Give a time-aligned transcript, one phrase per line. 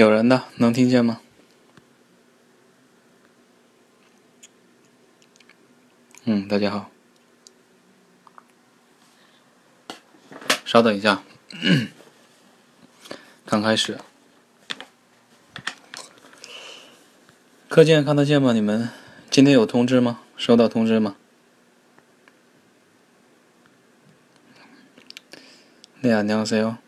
[0.00, 1.20] 有人的能听见吗？
[6.24, 6.90] 嗯，大家好。
[10.64, 11.22] 稍等一下，
[13.44, 13.98] 刚开始。
[17.68, 18.54] 课件看得见吗？
[18.54, 18.88] 你们
[19.28, 20.22] 今天有通知吗？
[20.34, 21.16] 收到通知吗？
[26.00, 26.78] 对呀，你好，C 哦。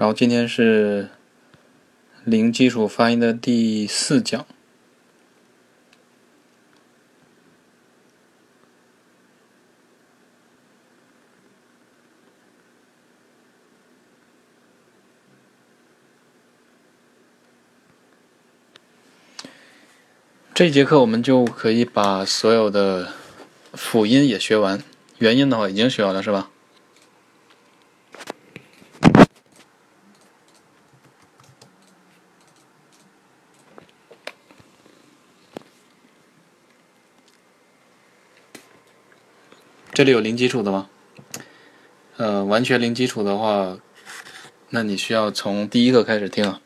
[0.00, 1.10] 然后今天是
[2.24, 4.46] 零基础发音的第四讲。
[20.54, 23.12] 这节课我们就可以把所有的
[23.74, 24.82] 辅音也学完，
[25.18, 26.48] 元音的话已经学完了，是吧？
[40.00, 40.88] 这里有零基础的吗？
[42.16, 43.76] 呃，完全零基础的话，
[44.70, 46.62] 那你需要从第一个开始听啊。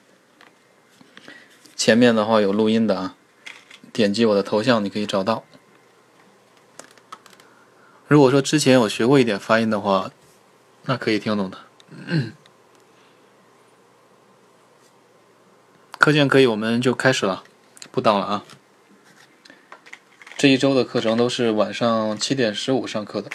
[1.75, 3.17] 前面的话有录音的啊，
[3.93, 5.43] 点击我的头像你可以找到。
[8.07, 10.13] 如果说之前有学过一点发音的话，
[10.85, 11.59] 那可以听懂的。
[15.99, 17.43] 课件可以，我们就开始了，
[17.91, 18.45] 不等了啊。
[20.45, 23.31] 这一周的课程都是晚上七点十五上课的。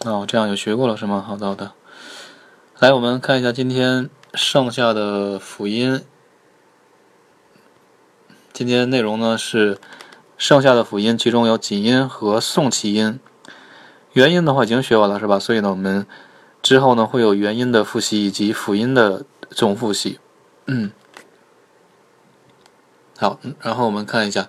[0.00, 1.24] 哦，这样有学过了是吗？
[1.26, 1.72] 好的好的。
[2.78, 6.04] 来，我们看一下今天剩下的辅音。
[8.52, 9.78] 今天内容呢是
[10.36, 13.18] 剩下的辅音，其中有紧音和送气音。
[14.12, 15.38] 元音的话已经学完了是吧？
[15.38, 16.06] 所以呢，我们
[16.60, 20.18] 之后呢会有元音的复习以及辅音的总复习。
[20.66, 20.92] 嗯。
[23.20, 24.48] 好，然后我们看一下，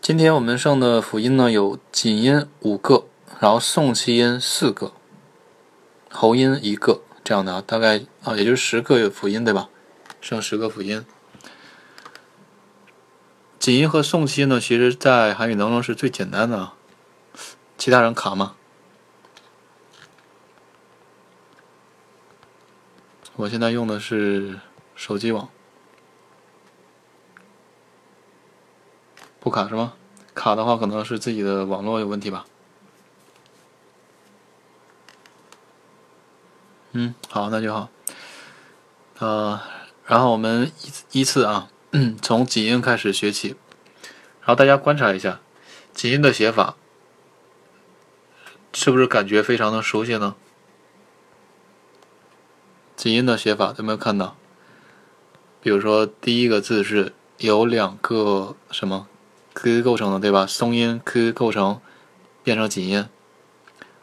[0.00, 3.04] 今天我们剩的辅音呢有紧音五个，
[3.38, 4.94] 然后送气音四个，
[6.10, 9.68] 喉音一个，这样的啊，大概啊，也就是十个辅音对吧？
[10.22, 11.04] 剩十个辅音。
[13.58, 16.74] 紧音和送气音呢，其实在韩语当中是最简单的啊。
[17.76, 18.54] 其他人卡吗？
[23.36, 24.60] 我现在用的是
[24.96, 25.50] 手机网。
[29.54, 29.92] 卡是吗？
[30.34, 32.44] 卡的话可能是自己的网络有问题吧。
[36.90, 37.88] 嗯，好，那就好。
[39.20, 39.60] 呃，
[40.06, 40.72] 然后我们
[41.12, 41.68] 依依次啊，
[42.20, 43.54] 从紧音开始学起。
[44.40, 45.40] 然后大家观察一下，
[45.92, 46.74] 紧音的写法，
[48.72, 50.34] 是不是感觉非常的熟悉呢？
[52.96, 54.36] 紧音的写法有没有看到？
[55.60, 59.06] 比如说第一个字是有两个什么
[59.54, 60.46] ？k 构成的对吧？
[60.46, 61.80] 松音 k 构成
[62.42, 63.06] 变成紧音。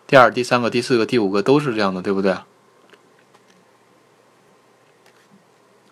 [0.07, 2.37] 第二、第三个、第四个、第五个都是这样的，对不对？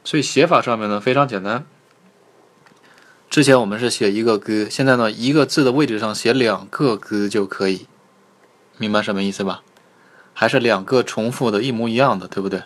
[0.03, 1.65] 所以写法上面呢非常简单。
[3.29, 7.85] 之前我们是写一个 g，现在呢一个字的位置上写两个 g 就可以，
[8.77, 9.61] 明白什么意思吧？
[10.33, 12.63] 还是两个重复的一模一样的，对不对？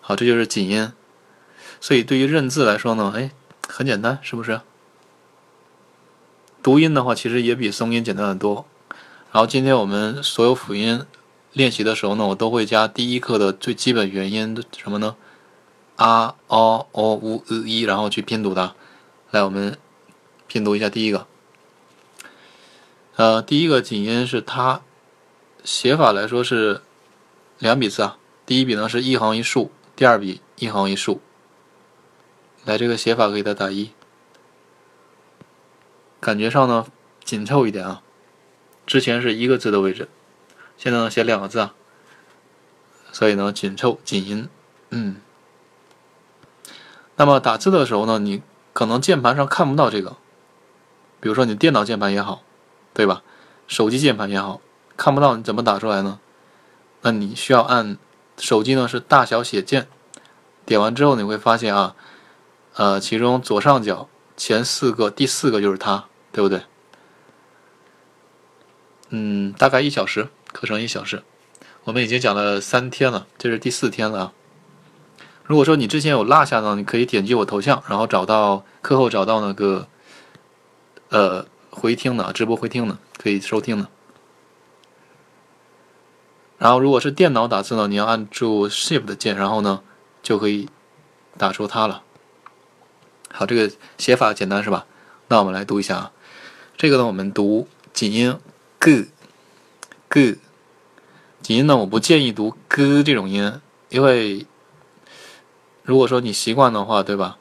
[0.00, 0.92] 好，这就是紧音。
[1.80, 3.30] 所以对于认字来说呢，哎，
[3.66, 4.60] 很简单，是不是？
[6.64, 8.64] 读音的话，其实也比松音简单的多。
[9.30, 11.04] 然后今天我们所有辅音
[11.52, 15.14] 练习的时候呢，我都会加第一课的最基本元音什么呢？
[15.96, 18.74] 啊、哦、哦、u、i，然后去拼读它。
[19.30, 19.76] 来，我们
[20.46, 21.26] 拼读一下第一个。
[23.16, 24.80] 呃，第一个紧音是它，
[25.64, 26.80] 写法来说是
[27.58, 28.16] 两笔字啊。
[28.46, 31.20] 第一笔呢是一横一竖，第二笔一横一竖。
[32.64, 33.90] 来，这个写法给它打一。
[36.24, 36.86] 感觉上呢
[37.22, 38.00] 紧凑一点啊，
[38.86, 40.08] 之前是一个字的位置，
[40.78, 41.74] 现在呢写两个字啊，
[43.12, 44.48] 所以呢紧凑紧音，
[44.88, 45.16] 嗯。
[47.16, 48.40] 那么打字的时候呢，你
[48.72, 50.16] 可能键盘上看不到这个，
[51.20, 52.42] 比如说你电脑键盘也好，
[52.94, 53.22] 对吧？
[53.68, 54.62] 手机键盘也好，
[54.96, 56.18] 看不到你怎么打出来呢？
[57.02, 57.98] 那你需要按
[58.38, 59.88] 手机呢是大小写键，
[60.64, 61.94] 点完之后你会发现啊，
[62.76, 66.06] 呃，其中左上角前四个第四个就是它。
[66.34, 66.60] 对不对？
[69.10, 71.22] 嗯，大概一小时，课程一小时，
[71.84, 74.32] 我们已经讲了三天了，这是第四天了啊。
[75.44, 79.86] 如果说你之前有落下呢，你可以点击我头像，然后找到课后找到那个
[81.10, 83.86] 呃回听的直播回听的，可以收听的。
[86.58, 89.82] 然后如果是电脑打字呢，你要按住 Shift 键，然后呢
[90.20, 90.68] 就可以
[91.38, 92.02] 打出它了。
[93.30, 94.86] 好，这个写法简单是吧？
[95.28, 96.10] 那我们来读一下啊。
[96.76, 98.36] 这个呢，我们读紧音
[98.80, 99.06] g
[100.08, 100.38] g
[101.40, 103.60] 紧音呢，我不建议读 g 这种音，
[103.90, 104.44] 因为
[105.84, 107.38] 如果说你习惯的话，对吧？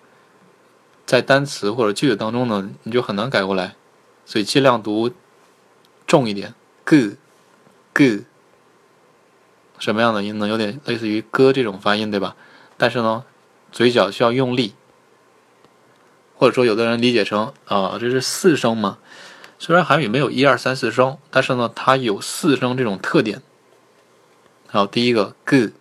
[1.07, 3.75] 在单词或者句子当中呢，你就很难改过来，
[4.23, 5.11] 所以尽量读
[6.05, 6.53] 重一点
[6.85, 7.17] g
[7.91, 8.25] g
[9.79, 10.47] 什么样的音呢？
[10.47, 12.35] 有点类似于歌这种发音，对吧？
[12.77, 13.25] 但是呢，
[13.71, 14.75] 嘴角需要用力。
[16.35, 18.97] 或者说，有的人理解成啊，这是四声嘛？
[19.65, 23.41] 虽然韩语没有一二三四声，但是呢，它有四声这种特点。
[24.67, 25.71] 好，第一个 g，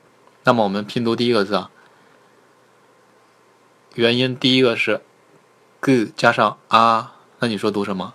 [0.44, 1.68] 那么我们拼读第一个字啊，
[3.96, 5.00] 元音第一个是
[5.80, 8.14] g 加上 a，，那你说读什么？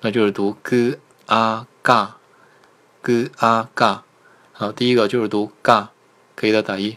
[0.00, 0.96] 那就是读 g
[1.26, 4.00] a ga，g a ga。
[4.52, 5.88] 好，第一个就是读 ga，
[6.34, 6.96] 可以的打一，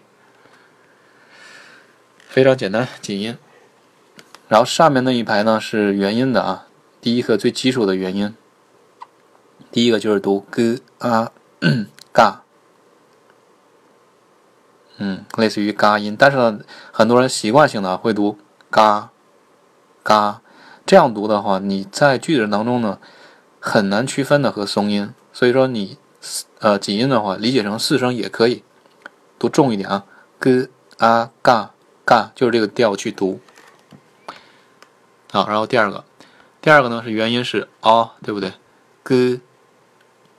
[2.30, 3.38] 非常简单，紧音。
[4.48, 6.67] 然后上面那一排呢是元音的啊，
[7.08, 8.36] 第一个最基础的原因，
[9.72, 11.32] 第一个就是读 g a
[12.14, 12.40] ga，
[14.98, 16.60] 嗯，类似于嘎音，但是呢，
[16.92, 18.38] 很多人习惯性的会读
[18.70, 19.12] 嘎
[20.04, 20.42] 嘎，
[20.86, 23.00] 这样读的话，你在句子当中呢
[23.62, 25.98] 很难区分的和松音，所以说你
[26.60, 28.66] 呃紧音的话理解成四声也可以，
[29.40, 30.04] 读重一点啊
[30.42, 30.68] ，g
[30.98, 31.70] a ga
[32.06, 33.40] ga 就是这个调去读。
[35.32, 36.04] 好，然后第二个，
[36.68, 38.52] 第二个呢是元音是 a，对不对
[39.06, 39.40] ？g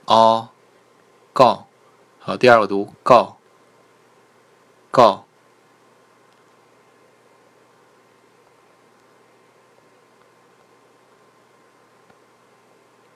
[0.05, 0.49] a
[1.33, 1.43] g，
[2.19, 3.15] 好，第二个读 g
[4.91, 5.01] g，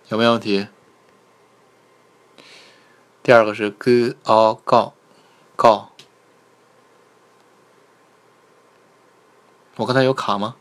[0.07, 0.67] 有没有问题？
[3.21, 4.91] 第二个是 g a g
[5.55, 5.67] g，
[9.75, 10.55] 我刚才有卡吗？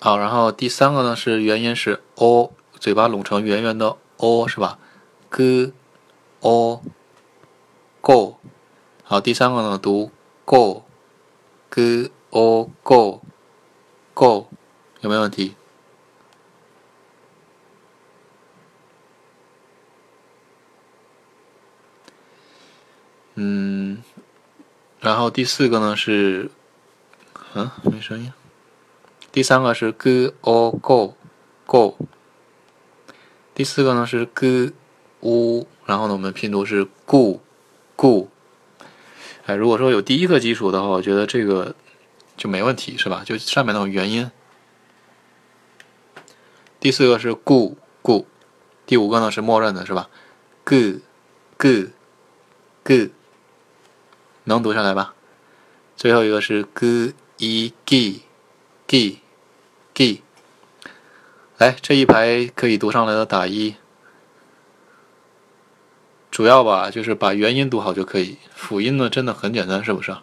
[0.00, 4.78] 好，然后第三个呢是元音是 o，嘴巴拢成圆圆的 o 是吧
[5.28, 5.72] ？g
[6.38, 6.80] o
[8.00, 8.36] go，
[9.02, 10.12] 好，第三个呢读
[10.44, 13.20] go，g o go
[14.14, 14.46] go，
[15.00, 15.56] 有没有问题？
[23.34, 24.02] 嗯，
[25.00, 26.52] 然后第四个呢是，
[27.54, 28.32] 嗯，没声音。
[29.38, 31.14] 第三个是 g o go
[31.64, 31.96] go，
[33.54, 34.72] 第四个呢是 g
[35.20, 37.38] u，然后呢我们拼读是 gu
[37.96, 38.26] gu。
[39.46, 41.76] 哎，如果说有第一个基础的话，我觉得这个
[42.36, 43.22] 就没问题，是吧？
[43.24, 44.28] 就上面那种元音。
[46.80, 48.24] 第四个是 gu gu，
[48.86, 50.10] 第五个呢是默认的，是吧
[50.64, 51.00] ？g
[51.56, 51.90] g
[52.82, 53.12] g，
[54.42, 55.14] 能读下来吧？
[55.96, 58.22] 最后一个是 g i gi。
[58.88, 59.20] g
[59.98, 60.22] g，
[61.56, 63.74] 来这一排可以读上来的打一，
[66.30, 70.16] 主要吧就是把元音读好就可以，辅音呢真的很简单，是不是？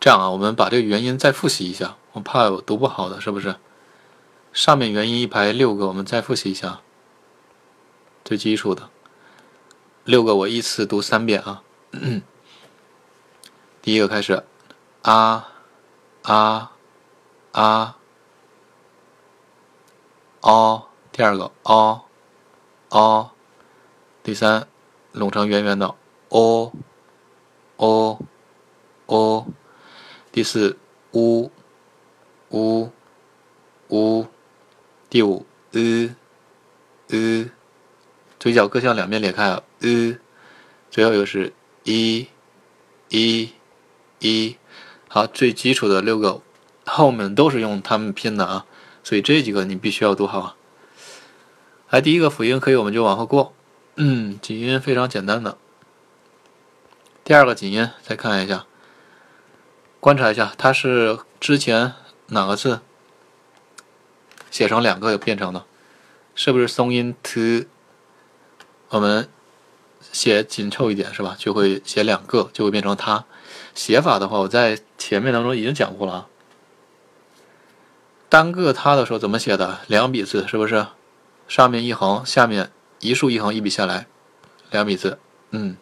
[0.00, 3.56] 这样啊，我们把这个元音再复习一下，我怕我读不好的，是不是？
[4.54, 6.80] 上面元音一排六个，我们再复习一下，
[8.24, 8.88] 最基础的
[10.04, 11.62] 六个，我依次读三遍啊。
[13.82, 14.42] 第一个开始。
[15.02, 15.52] 啊
[16.28, 16.72] 啊
[17.52, 17.96] 啊
[20.42, 22.02] 哦，第二个哦
[22.90, 23.30] 哦，
[24.22, 24.68] 第三
[25.12, 25.94] 拢成圆圆的
[26.28, 26.70] 哦
[27.76, 28.18] 哦
[29.06, 29.46] 哦，
[30.30, 30.76] 第四
[31.12, 31.50] 呜
[32.50, 32.90] 呜
[33.88, 34.26] 呜，
[35.08, 36.14] 第五呃
[37.08, 37.50] 呃，
[38.38, 40.18] 嘴角各向两边裂开啊呃，
[40.90, 41.54] 最后一个是
[41.84, 42.28] 一
[43.08, 43.50] 一
[44.18, 44.58] 一。
[45.08, 46.42] 好，最基础的六个
[46.84, 48.66] 后面都是用它们拼的啊，
[49.02, 50.56] 所以这几个你必须要读好啊。
[51.90, 53.54] 来，第一个辅音可以，我们就往后过。
[53.96, 55.56] 嗯，紧音非常简单的。
[57.24, 58.66] 第二个紧音再看一下，
[59.98, 61.94] 观察一下，它是之前
[62.26, 62.80] 哪个字
[64.50, 65.64] 写成两个变成的？
[66.34, 67.66] 是不是松音 t？
[68.90, 69.28] 我们
[70.12, 71.34] 写紧凑一点是吧？
[71.38, 73.24] 就会写两个，就会变成它。
[73.78, 76.26] 写法的话，我在前面当中已经讲过了啊。
[78.28, 79.78] 单个它的时候怎么写的？
[79.86, 80.84] 两笔字是不是？
[81.46, 84.08] 上面一横，下面一竖一横，一笔下来，
[84.72, 85.20] 两笔字。
[85.52, 85.76] 嗯，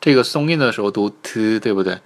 [0.00, 2.00] 这个松音的时候读 t，对不对？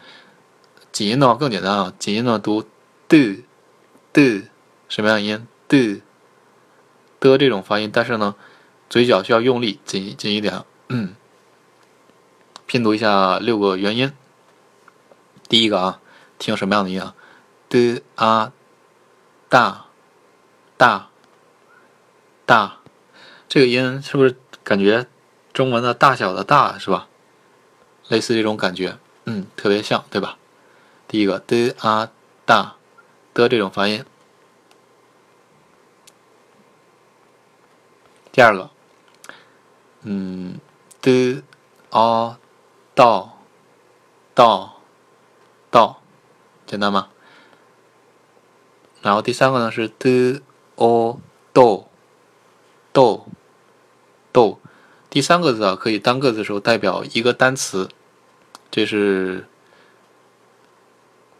[0.92, 2.64] 紧音的话更简单啊，紧音呢读
[3.08, 4.48] d，d，
[4.90, 6.02] 什么样的音？d。
[7.18, 8.34] 的这种发音，但是呢，
[8.90, 10.62] 嘴角需要用力，紧紧一点。
[10.90, 11.14] 嗯，
[12.68, 14.12] 拼读一下六个元音。
[15.48, 16.00] 第一个啊，
[16.38, 17.14] 听什么样的音啊？
[17.70, 18.52] 的啊，
[19.48, 19.86] 大，
[20.76, 21.08] 大，
[22.44, 22.76] 大，
[23.48, 25.06] 这个音是不是感觉
[25.54, 27.08] 中文的大小的大是吧？
[28.08, 30.36] 类似这种感觉，嗯，特别像，对吧？
[31.08, 32.10] 第一个的啊
[32.44, 32.76] 大
[33.32, 34.04] 的这种发音。
[38.30, 38.68] 第二个，
[40.02, 40.60] 嗯，
[41.00, 41.42] 的
[41.88, 42.38] 啊
[42.98, 43.38] 到
[44.34, 44.80] 到
[45.70, 46.00] 到，
[46.66, 47.10] 简单吗？
[49.02, 50.42] 然后第三个呢是的
[50.74, 51.20] 哦
[51.52, 51.88] 豆
[52.92, 53.28] 豆
[54.32, 54.58] 豆，
[55.08, 57.88] 第三个字啊可以单个字的时候代表一个单词，
[58.68, 59.46] 这是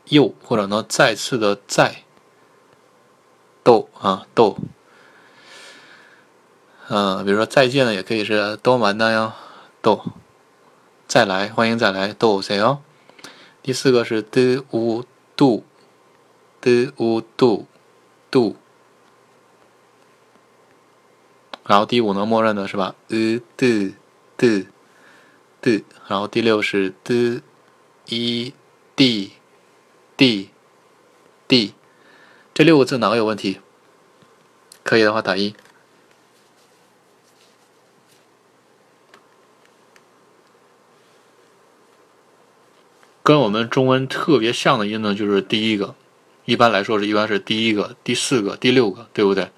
[0.05, 2.05] 又或者呢再次的再
[3.65, 4.59] 豆啊豆，
[6.88, 9.35] 嗯，比如说再见呢也可以是多完的呀
[9.83, 10.05] 豆，
[11.09, 12.79] 再来欢迎再来豆谁哦？
[13.62, 15.65] 第四个是的乌度。
[16.61, 17.67] 的乌度
[18.33, 18.57] 度，
[21.65, 22.97] 然后第五呢，默认的是吧？
[23.07, 23.95] 呃的
[24.37, 24.67] 的
[25.62, 27.41] 的，然后第六是的
[28.07, 28.53] 一
[28.97, 29.35] d
[30.17, 30.50] d
[31.47, 31.75] d，
[32.53, 33.61] 这六个字哪个有问题？
[34.83, 35.55] 可以的话打一。
[43.29, 45.95] 跟我们中文特别像的音呢，就是第一个。
[46.47, 49.51] 一般来说是一般是第一个、第四个、第六个，对不对？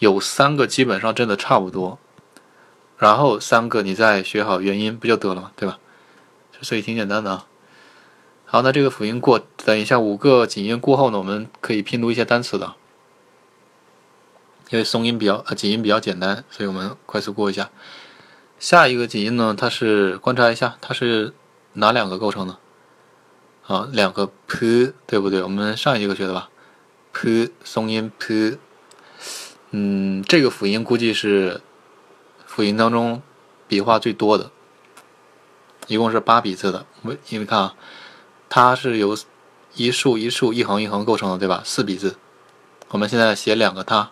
[0.00, 2.00] 有三个基本上真的差不多，
[2.96, 5.78] 然后三个你再学好元音不就得了嘛，对吧？
[6.60, 7.46] 所以挺简单的啊。
[8.46, 12.74] 好，那这个辅音过，等一下五个紧音过后呢，我们可以拼读一些单词的，
[14.70, 17.70] 因为松音比较呃紧音比较简单，所以我们快速过一下。
[18.58, 21.32] 下一个紧音呢，它是观察一下，它是
[21.74, 22.58] 哪两个构成的？
[23.68, 25.42] 啊，两个 p 对不对？
[25.42, 26.48] 我们上一节课学的吧
[27.12, 28.56] ，p 松音 p，
[29.72, 31.60] 嗯，这个辅音估计是
[32.46, 33.20] 辅音当中
[33.68, 34.50] 笔画最多的，
[35.86, 36.86] 一共是八笔字的。
[37.02, 37.74] 为因为看啊，
[38.48, 39.14] 它是由
[39.74, 41.60] 一竖一竖一横一横构成的，对吧？
[41.62, 42.16] 四笔字。
[42.88, 44.08] 我们现在写两个它，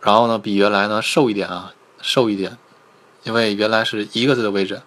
[0.00, 2.56] 然后呢，比原来呢瘦一点啊，瘦一点，
[3.24, 4.80] 因为原来是一个字的位置，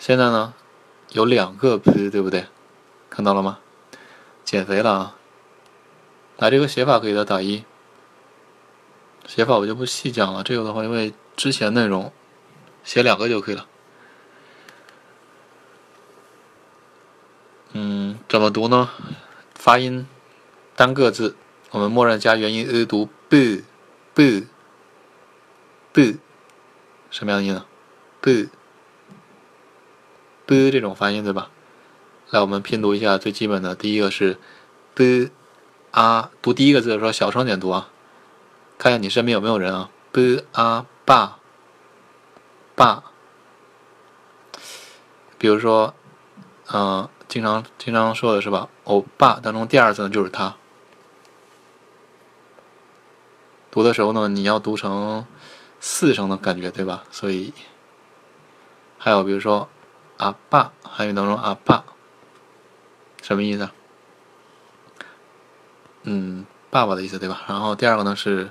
[0.00, 0.52] 现在呢
[1.12, 2.46] 有两个 p，对不对？
[3.12, 3.58] 看到了吗？
[4.42, 5.16] 减肥了啊！
[6.38, 7.62] 那这个写法可以的打一。
[9.26, 12.10] 写法我就不细讲了，这个的话，因为之前内容
[12.82, 13.66] 写两个就可以了。
[17.74, 18.88] 嗯，怎么读呢？
[19.54, 20.08] 发音
[20.74, 21.36] 单个字，
[21.72, 23.62] 我们默认加元音 a 读 b
[24.14, 24.46] b
[25.92, 26.18] b，
[27.10, 27.66] 什么样的音呢
[28.22, 28.48] ？b
[30.46, 31.50] b 这种发音对吧？
[32.32, 33.74] 来，我们拼读一下最基本的。
[33.74, 34.38] 第一个是
[34.94, 35.30] b
[35.90, 37.90] a，读第一个字的时候小声点读啊。
[38.78, 41.36] 看一下你身边有没有人啊？b a 爸
[42.74, 43.04] 爸，
[45.36, 45.92] 比如说，
[46.72, 48.70] 嗯，经常经常说的是吧？
[48.84, 50.56] 欧巴当中第二字呢就是他。
[53.70, 55.26] 读的时候呢，你要读成
[55.80, 57.04] 四声的感觉，对吧？
[57.10, 57.52] 所以
[58.96, 59.68] 还有比如说
[60.16, 61.84] 阿爸，还有当中阿爸。
[63.22, 63.70] 什么意思？
[66.02, 67.42] 嗯，爸爸的意思对吧？
[67.48, 68.50] 然后第二个呢是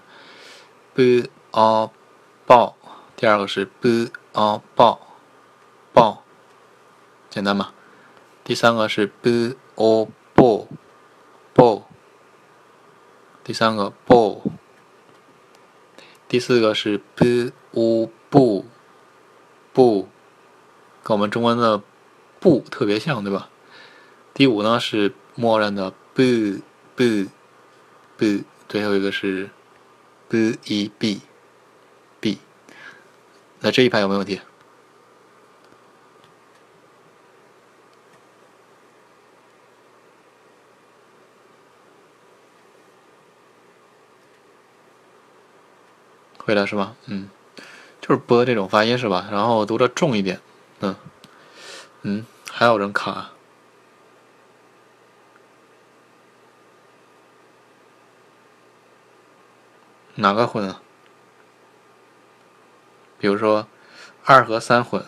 [0.95, 1.91] b a
[2.45, 2.75] 抱，
[3.15, 4.99] 第二个是 b a 抱
[5.93, 6.23] 抱，
[7.29, 7.73] 简单吗？
[8.43, 10.67] 第三个是 b a 抱
[11.53, 11.87] 抱，
[13.43, 14.41] 第三个抱，
[16.27, 18.65] 第四个是 b u 不
[19.73, 20.07] 不，
[21.03, 21.81] 跟我们中文的
[22.39, 23.49] 不特别像，对吧？
[24.41, 26.63] 第五呢是默认的 b
[26.95, 27.29] b
[28.17, 29.51] b，最后一个是
[30.29, 31.21] b e b
[32.19, 32.39] b。
[33.59, 34.41] 那这一排有没有问题？
[46.39, 46.95] 会了是吧？
[47.05, 47.29] 嗯，
[48.01, 49.29] 就是播这种发音是吧？
[49.31, 50.41] 然后读的重一点，
[50.79, 50.95] 嗯
[52.01, 53.30] 嗯，还有人卡。
[60.21, 60.81] 哪个混啊？
[63.19, 63.67] 比如说，
[64.23, 65.05] 二和三混，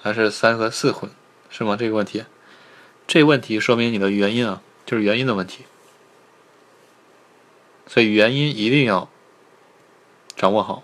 [0.00, 1.10] 还是三和四混，
[1.50, 1.76] 是吗？
[1.76, 2.24] 这个问题，
[3.06, 5.64] 这问题说明你的元音啊，就是元音的问题。
[7.86, 9.08] 所以元音一定要
[10.34, 10.82] 掌握好。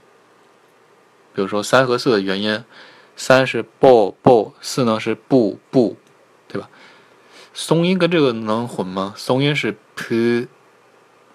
[1.33, 2.65] 比如说三和四的元音，
[3.17, 5.97] 三是 bo bo，四呢是 bu bu，
[6.49, 6.69] 对吧？
[7.55, 9.15] 松音跟这个能混吗？
[9.17, 10.49] 松音是 p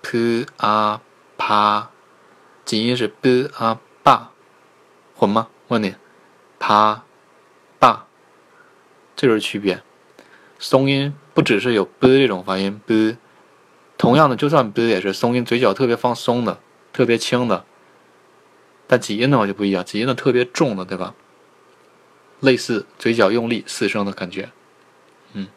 [0.01, 1.01] p a
[1.37, 1.87] pa，
[2.65, 4.27] 紧音是 b a ba，
[5.15, 5.47] 混吗？
[5.67, 5.95] 问你
[6.59, 7.01] ，pa
[7.79, 7.99] ba，
[9.15, 9.81] 这就是区别。
[10.59, 13.17] 松音不只是有 b 这种发音 b，
[13.97, 16.59] 同样的，就算 b 也是松音，嘴角特别放松的，
[16.93, 17.65] 特别轻的。
[18.87, 21.15] 但挤音的话就不一样，挤音的特别重的，对吧？
[22.39, 24.51] 类似嘴角用力四声的感觉。
[25.33, 25.47] 嗯，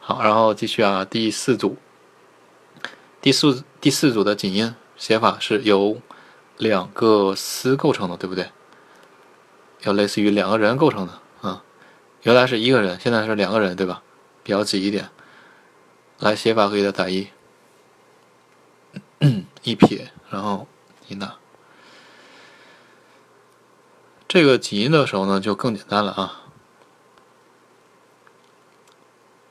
[0.00, 1.76] 好，然后继续啊，第四组，
[3.20, 6.02] 第四第四组的紧音写法是由
[6.58, 8.50] 两个丝构成的，对不对？
[9.82, 11.62] 要类似于两个人构成的啊，
[12.22, 14.02] 原来是一个人，现在是两个人，对吧？
[14.42, 15.08] 比较挤一点。
[16.18, 17.28] 来，写法可以的打一，
[19.62, 20.66] 一撇，然后
[21.06, 21.36] 一捺。
[24.26, 26.42] 这个挤音的时候呢，就更简单了啊。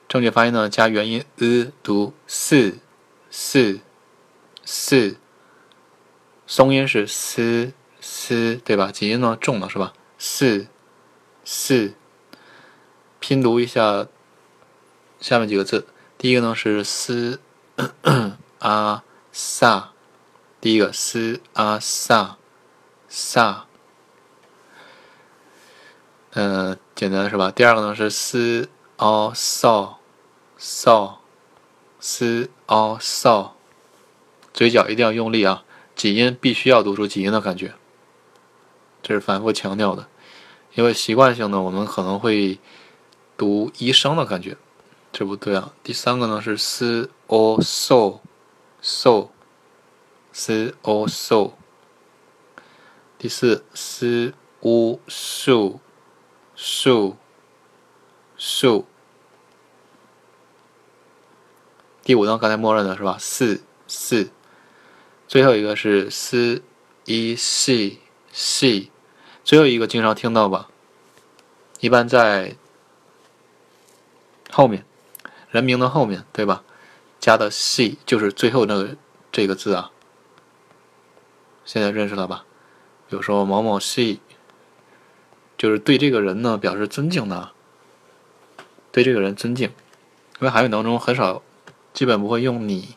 [0.10, 2.80] 正确发音呢，加元音 e 读四
[3.30, 3.80] 四
[4.66, 5.17] 四，
[6.50, 8.90] 松音是 s s，对吧？
[8.90, 9.92] 紧音呢重了是吧？
[10.18, 10.68] 四
[11.44, 11.94] 四，
[13.20, 14.08] 拼读一下
[15.20, 15.86] 下面几个字。
[16.18, 17.42] 第一个呢是 s
[18.60, 19.84] a sa，
[20.62, 22.36] 第一个 s a sa
[23.10, 23.64] sa。
[26.32, 27.52] 嗯，简单是吧？
[27.52, 29.96] 第二个呢是 s o so
[30.58, 31.18] so
[32.00, 33.52] s o so，
[34.54, 35.66] 嘴角一定要用力啊，
[35.98, 37.74] 挤音必须要读出挤音的感觉，
[39.04, 40.08] 这是反复强调的，
[40.76, 42.60] 因为习惯性的我们可能会
[43.36, 44.56] 读一声的感觉，
[45.12, 45.74] 这不对啊。
[45.84, 48.22] 第三个呢是 s o so
[48.82, 49.30] so
[50.32, 51.52] s o so，
[53.18, 55.80] 第四 s u su。
[56.60, 57.16] 树，
[58.36, 58.88] 树。
[62.02, 62.36] 第五呢？
[62.40, 63.16] 刚才默认的是吧？
[63.20, 64.32] 四四。
[65.28, 66.62] 最后一个是 c
[67.06, 67.98] e c
[68.32, 68.92] c，
[69.44, 70.70] 最后一个经常听到吧？
[71.80, 72.56] 一般在
[74.50, 74.86] 后面，
[75.52, 76.63] 人名的后面对吧？
[77.20, 78.96] 加的 c 就是最后那个
[79.32, 79.92] 这个字啊。
[81.66, 82.46] 现在认识了吧？
[83.10, 84.20] 比如说某某 c。
[85.58, 87.50] 就是对这个人呢表示尊敬的，
[88.92, 89.70] 对这个人尊敬，
[90.40, 91.42] 因为韩语当中很少，
[91.94, 92.96] 基本不会用你。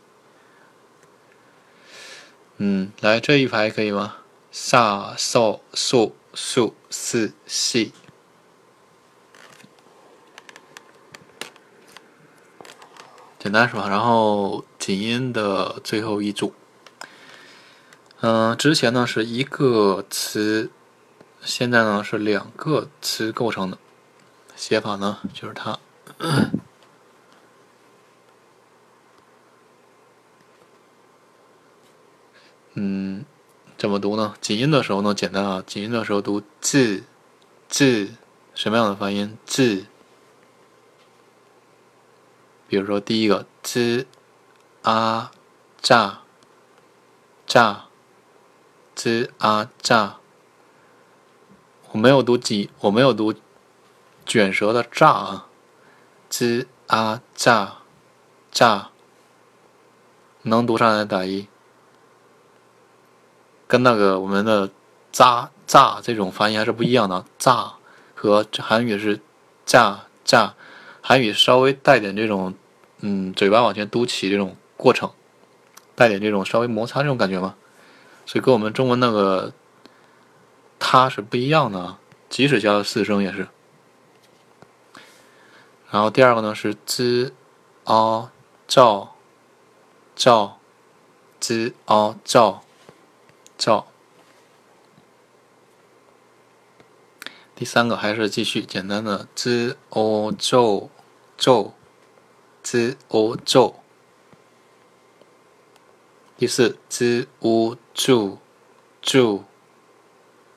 [2.63, 4.17] 嗯，来这一排可以吗
[4.53, 7.91] ？sa so su su si xi，
[13.39, 13.89] 简单是吧？
[13.89, 16.53] 然后紧音的最后一组，
[18.21, 20.71] 嗯，之前呢是一个词。
[21.43, 23.79] 现在呢是两个词构成的，
[24.55, 25.79] 写法呢就是它，
[32.75, 33.25] 嗯，
[33.81, 34.35] 怎么读呢？
[34.43, 37.03] 紧音的时候呢简单啊，紧音的时候读字
[37.67, 38.11] 字，
[38.55, 39.87] 什么样的发音字？
[42.69, 44.07] 比如说第一个 z
[44.83, 45.33] 啊
[45.81, 46.21] 炸
[47.47, 47.87] 炸
[48.95, 50.19] z 啊炸。
[51.93, 53.33] 我没有读挤，我没有读
[54.27, 55.49] 卷舌的“炸”啊
[56.29, 57.79] ，z 啊炸
[58.53, 58.91] 炸，
[60.43, 61.49] 能读上来打一，
[63.71, 64.69] 跟那个我们的
[65.13, 67.75] “炸炸”这种发音还是不一样的，“炸”
[68.17, 69.21] 和韩语是
[69.65, 70.55] “炸炸”，
[71.01, 72.53] 韩语稍微带点这种
[72.99, 75.13] 嗯嘴巴往前嘟起这种过程，
[75.95, 77.55] 带点这种稍微摩擦这种感觉嘛，
[78.27, 79.53] 所以跟我们中文那个。
[80.83, 81.99] 它是不一样的，
[82.31, 83.49] 即使加了四声也是。
[85.91, 87.35] 然后第二个呢是 z
[87.85, 88.31] a
[88.67, 89.15] 照
[90.17, 90.59] 照
[91.39, 92.63] z a 照
[93.61, 93.87] 照。
[97.55, 100.91] 第三个还是继续简单的 z o 皱
[101.37, 101.75] 皱
[102.65, 103.77] z o 皱。
[106.37, 108.39] 第四 z u 住
[109.01, 109.45] 住。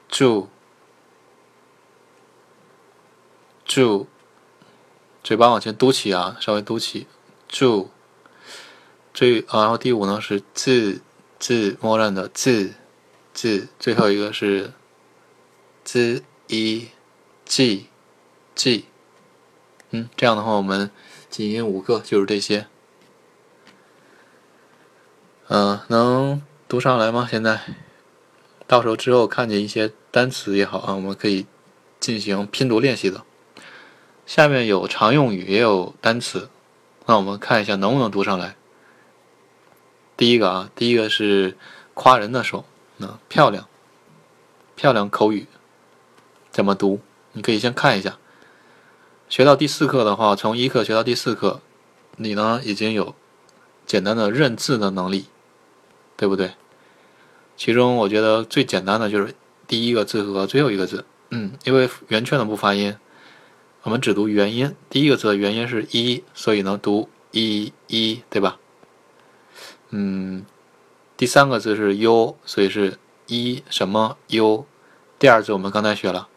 [0.10, 0.48] 住，
[3.66, 4.06] 住，
[5.24, 7.08] 嘴巴往前嘟起啊，稍微嘟起。
[7.48, 7.90] 住，
[9.12, 11.02] 最啊，然后第五呢是字
[11.40, 12.76] 字默认的字
[13.34, 14.74] 字，最后一个是
[15.84, 16.90] z i
[17.46, 17.88] g
[18.56, 18.86] g，
[19.90, 20.92] 嗯，这样的话我们
[21.30, 22.68] 紧音五个就是这些。
[25.48, 27.28] 嗯，能读上来吗？
[27.30, 27.62] 现在？
[28.66, 31.46] 到时候之后看见一些单词也好啊，我们可以
[32.00, 33.24] 进行拼读练习的。
[34.26, 36.50] 下面有常用语，也有单词，
[37.06, 38.56] 那我们看一下能不能读上来。
[40.16, 41.58] 第一个啊，第一个是
[41.94, 42.66] 夸人的时候，
[42.98, 43.68] 那漂亮，
[44.76, 45.48] 漂亮口语
[46.52, 47.00] 怎么读？
[47.32, 48.18] 你可以先看一下。
[49.28, 51.62] 学到第四课的话，从一课学到第四课，
[52.18, 53.16] 你呢已经有
[53.86, 55.26] 简单的认字的能力，
[56.16, 56.54] 对不对？
[57.58, 59.34] 其中我觉得最简单的就是
[59.68, 62.96] 第一个字和最后一个字，嗯，因为圆圈的不发音，
[63.82, 64.76] 我们只读元音。
[64.90, 68.60] 第一个字的元音是一，所以呢读一一，对吧？
[69.90, 70.46] 嗯，
[71.16, 72.98] 第三个字是 u，所以是
[73.28, 74.66] 一什么 u。
[75.20, 76.28] 第二字我们刚才学了，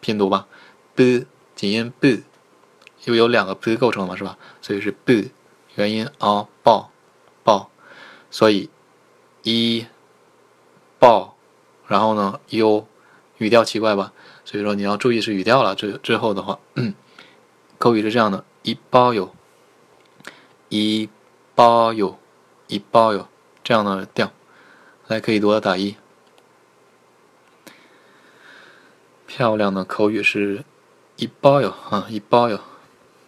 [0.00, 0.46] 拼读吧
[0.94, 2.24] ，b 紧音 b，
[3.04, 4.36] 因为有两个 b 构成的嘛，是吧？
[4.60, 5.30] 所以是 b
[5.76, 6.90] 元音啊，抱
[7.44, 7.70] 抱，
[8.30, 8.68] 所以
[9.42, 9.86] 一
[10.98, 11.36] 抱，
[11.86, 12.86] 然后呢 u
[13.38, 14.12] 语调奇怪吧？
[14.44, 15.74] 所以说你要注意是语调了。
[15.74, 16.58] 之之后的话，
[17.78, 19.34] 口语是这样的：一包有，
[20.68, 21.08] 一
[21.54, 22.18] 包有。
[22.72, 23.26] 一包哟，
[23.62, 24.32] 这样的调，
[25.06, 25.96] 来可以读的打一。
[29.26, 30.64] 漂亮的口语是
[31.16, 32.60] 一包哟啊，一包哟。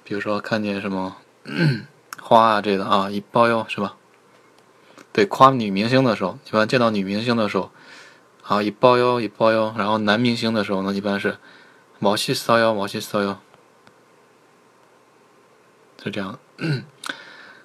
[0.03, 1.17] 比如说看见什么
[2.21, 3.97] 花啊这个啊，一包哟是吧？
[5.13, 7.71] 对，夸女明星的时候，一般见到女明星的时候，
[8.43, 9.75] 啊一包哟一包哟。
[9.77, 11.39] 然后男明星的时候呢，一般是
[11.99, 13.39] 毛细骚哟毛细骚哟，
[16.03, 16.39] 是这样。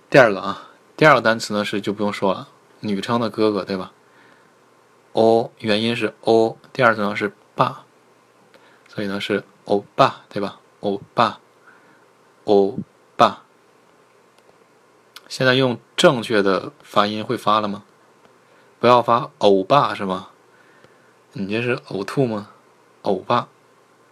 [0.09, 0.63] 第二个啊。
[0.95, 2.49] 第二个单词呢是就不用说了，
[2.79, 3.91] 女称的哥哥对吧？
[5.13, 7.85] 欧原因是欧，第二次呢是爸，
[8.87, 10.59] 所以呢是欧巴对吧？
[10.81, 11.39] 欧巴，
[12.43, 12.77] 欧
[13.15, 13.43] 巴。
[15.27, 17.83] 现在用正确的发音会发了吗？
[18.79, 20.29] 不要发欧巴是吗？
[21.33, 22.51] 你这是呕吐吗？
[23.01, 23.47] 欧巴，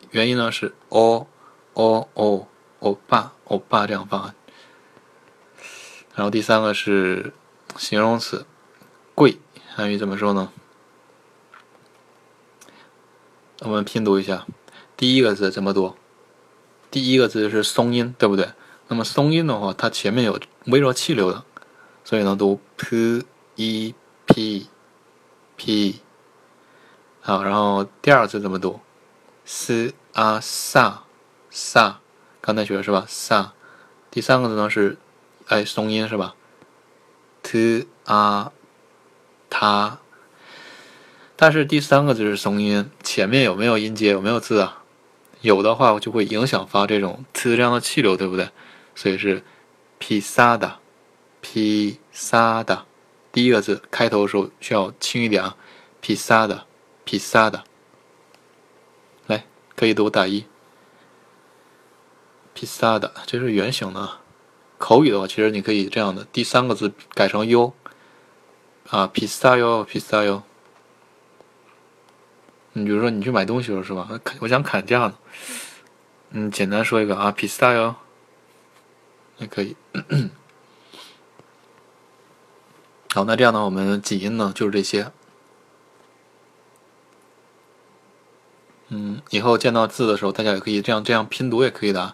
[0.09, 1.27] 原因呢是欧
[1.73, 2.47] 欧欧
[2.79, 4.33] 欧巴欧巴这样发。
[6.15, 7.33] 然后第三个是
[7.77, 8.45] 形容词，
[9.15, 9.39] 贵，
[9.73, 10.51] 汉语怎么说呢？
[13.61, 14.45] 我们拼读一下，
[14.97, 15.95] 第一个字怎么读？
[16.91, 18.49] 第一个字是松音，对不对？
[18.89, 21.45] 那么松音的话，它前面有微弱气流的，
[22.03, 23.25] 所以呢读 p
[23.55, 24.67] e p
[25.55, 26.01] p。
[27.21, 28.81] 好，然后第二个字怎么读
[29.45, 30.97] ？s a sa
[31.51, 31.95] sa，
[32.41, 33.51] 刚才学的是吧？sa。
[34.11, 34.97] 第三个字呢是。
[35.47, 36.33] 哎，松音是吧
[37.43, 38.51] ？t a
[39.57, 39.99] 他，
[41.37, 44.11] 但是第三个字是松音，前面有没有音节？
[44.11, 44.83] 有没有字啊？
[45.39, 48.49] 有的话就会影响发这种 t 这样的气流，对不对？
[48.95, 49.41] 所以是
[49.97, 52.79] pisada，pisada，
[53.31, 55.55] 第一个字开头的时候需要轻一点啊
[56.03, 57.61] ，pisada，pisada，
[59.27, 59.45] 来
[59.77, 60.43] 可以读打一
[62.53, 64.17] ，pisada，这是圆形的。
[64.77, 67.73] 口语的话，其实你可以这样的，第三个字改成 u，
[68.89, 70.43] 啊，披萨哟，披萨哟。
[72.73, 74.19] 你比如说你去买东西了是吧？
[74.23, 75.15] 砍，我想砍价呢。
[76.31, 77.95] 嗯，简单说一个啊，披萨哟，
[79.37, 79.75] 也可以。
[83.13, 85.11] 好，那这样呢，我们几音呢就是这些。
[88.89, 92.13] 嗯，以后见到字的时候，大家也可以这样这样拼读也可以的。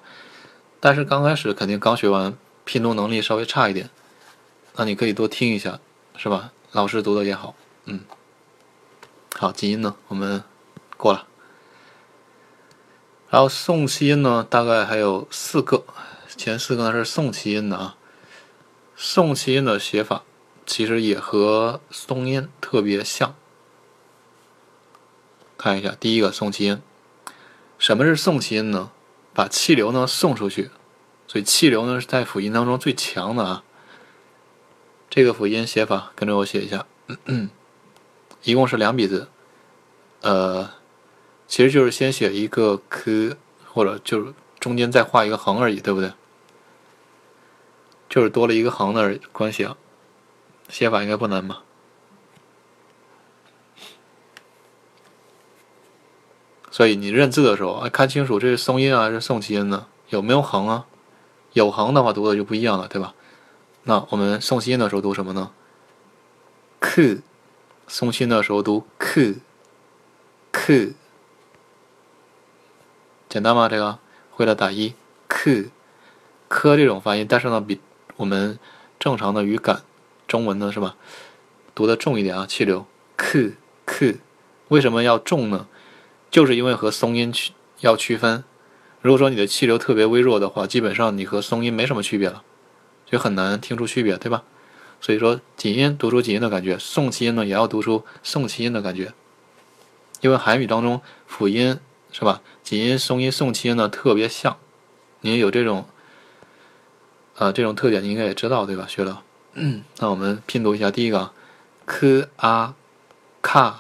[0.80, 2.38] 但是刚开始肯定刚学完。
[2.64, 3.90] 拼读能力稍微差一点，
[4.76, 5.80] 那你可以多听一下，
[6.16, 6.54] 是吧？
[6.72, 7.54] 老师读的也好，
[7.86, 8.02] 嗯。
[9.36, 10.44] 好，基音呢，我们
[10.96, 11.28] 过了。
[13.30, 15.84] 然后送气音呢，大概还有四个，
[16.38, 17.98] 前四个呢是送气音的啊。
[18.96, 20.24] 送气音的写法
[20.66, 23.36] 其实也和松音特别像。
[25.58, 26.82] 看一下第一个送气音，
[27.78, 28.92] 什么是送气音呢？
[29.34, 30.72] 把气流呢送出去。
[31.28, 33.64] 所以气流呢是在辅音当中最强的啊。
[35.12, 36.86] 这个辅音写法跟着我写一下，
[38.44, 39.28] 一共是两笔字，
[40.22, 40.72] 呃，
[41.50, 43.36] 其实就是先写一个 k，
[43.68, 46.14] 或者就是中间再画一个横而已，对不对？
[48.08, 49.76] 就是多了一个横的关系啊。
[50.70, 51.64] 写法应该不难吧？
[56.72, 59.88] 所以你认字的时候，啊，看清楚这是松音啊，还是送气音呢？
[60.08, 60.86] 有没有横啊？
[61.52, 63.14] 有横的话读的就不一样了，对吧？
[63.84, 65.52] 那我们送气音的时候读什么呢
[66.80, 67.22] ？k，
[67.88, 70.94] 送气音的时候读 k，k，
[73.28, 73.68] 简单吗？
[73.68, 73.98] 这个
[74.30, 74.94] 会了打一
[75.28, 75.70] k，
[76.48, 77.82] 科这种发音，但是呢比
[78.18, 78.60] 我们
[79.00, 79.82] 正常的语感
[80.28, 80.96] 中文的是吧，
[81.74, 82.86] 读的重一点啊，气流
[83.18, 83.54] k
[83.86, 84.18] k
[84.68, 85.68] 为什么要重呢？
[86.30, 88.44] 就是因为和松音区要区分。
[89.02, 92.44] 如果说你的气流特别微弱的话，基本上你和松音没什么区别了，
[93.12, 94.44] 就很难听出区别，对吧？
[95.02, 99.14] 所以说紧音读出紧音的感觉，送气音呢也要读出送气音的感觉。
[100.22, 101.80] 因为韩语当中辅音
[102.12, 102.42] 是吧？
[102.64, 104.58] 紧音、松音、送气音呢特别像，
[105.22, 105.86] 你有这种
[107.36, 108.86] 啊这种特点，你应该也知道对吧？
[108.88, 109.24] 学了。
[109.98, 111.32] 那我们拼读一下，第一个
[111.86, 112.74] ，k a
[113.42, 113.74] ka，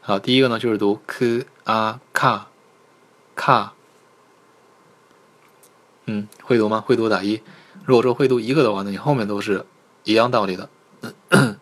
[0.00, 2.42] 好，第一个呢就是读 k a ka
[3.36, 3.70] ka，
[6.06, 6.80] 嗯，会读吗？
[6.80, 7.42] 会读打一。
[7.84, 9.64] 如果说会读一个的话，那你后面都是
[10.04, 10.68] 一样道理的。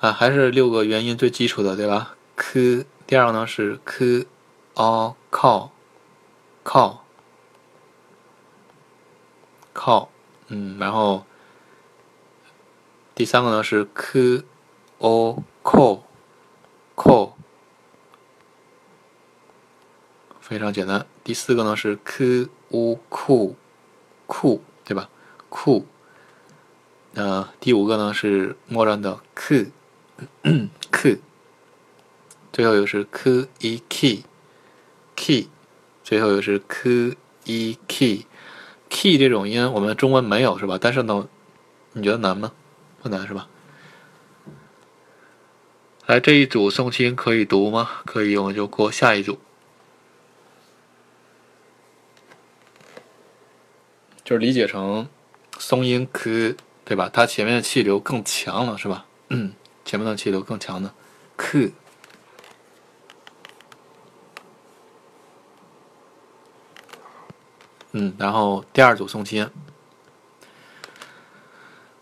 [0.00, 4.26] 啊，还是六个元音最基础的，对吧？k，第二个呢是 k
[4.74, 5.70] a ka
[6.64, 6.98] ka
[9.74, 10.08] ka，
[10.48, 11.24] 嗯，然后。
[13.14, 14.42] 第三个呢是 k
[14.98, 16.00] o ko
[16.96, 17.32] ko，
[20.40, 21.06] 非常简单。
[21.22, 23.54] 第四个呢是 k u ku
[24.32, 25.10] 酷对吧
[25.50, 25.84] ？ku。
[27.12, 29.66] 呃，第五个呢是默认的 k
[30.90, 31.18] k，
[32.50, 35.48] 最后一个是 k i k，k，
[36.02, 37.14] 最后一个是 k
[37.44, 40.78] i k，k 这种音我们中文没有是吧？
[40.80, 41.28] 但是呢，
[41.92, 42.52] 你觉得难吗？
[43.02, 43.46] 不难是吧？
[46.06, 47.90] 来这一组送亲可以读吗？
[48.06, 49.38] 可以，我们就过下一组。
[54.32, 55.06] 就是理解成
[55.58, 56.54] 松音科，
[56.86, 57.10] 对吧？
[57.12, 59.04] 它前面的气流更强了，是吧？
[59.28, 59.52] 嗯，
[59.84, 60.94] 前面的气流更强的
[61.36, 61.68] 科。
[67.90, 69.46] 嗯，然后第二组送亲。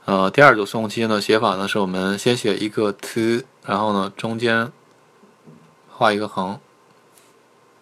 [0.05, 4.71] 呃，第二组送气音的写法呢，是我们先写一个 t，然后呢中间
[5.89, 6.61] 画一个横，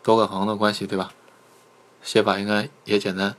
[0.03, 1.13] 多个横的关系，对吧？
[2.03, 3.37] 写法应该也简单。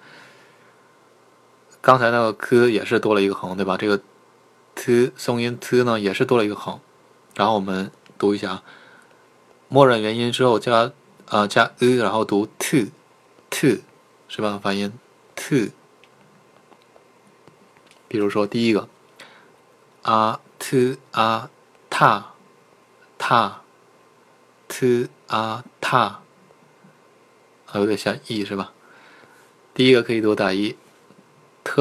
[1.81, 3.77] 刚才那个 k 也是多了一个横，对吧？
[3.77, 4.01] 这个
[4.75, 6.79] t 松音 t 呢也是多了一个横，
[7.35, 8.61] 然后我们读一下，
[9.67, 10.91] 默认元音之后加
[11.27, 13.81] 啊加 e，然后读 t，t
[14.27, 14.59] 是吧？
[14.61, 14.91] 发音
[15.35, 15.71] t。
[18.07, 18.89] 比如说第一个
[20.01, 21.49] 啊 t 啊
[21.89, 22.23] ta
[23.17, 23.51] ta
[24.67, 26.15] t 啊 ta，
[27.75, 28.73] 有点像 e 是吧？
[29.73, 30.75] 第一个可以读打一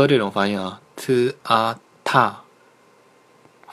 [0.06, 2.34] ，t 这种发音啊 t a ta，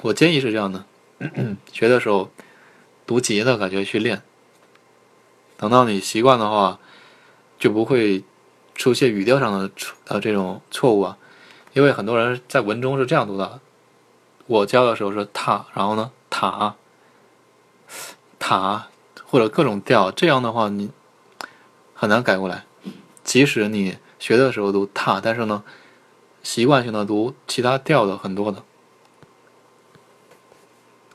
[0.02, 0.86] 我建议是这样的，
[1.72, 2.30] 学的时候
[3.06, 4.22] 读急的感觉去练，
[5.58, 6.80] 等到你习惯的话，
[7.60, 8.24] 就不会
[8.74, 9.70] 出现语调上的
[10.08, 11.18] 呃这种错误啊。
[11.74, 13.60] 因为很多人在文中是这样读的，
[14.48, 16.76] 我教的时候是塔，然后呢塔，
[18.40, 18.88] 塔
[19.26, 20.90] 或者各种调，这样的话你
[21.94, 22.64] 很难改过来。
[23.24, 25.64] 即使你学的时候读塔，但是呢
[26.46, 28.62] 习惯性的读其他调的很多的，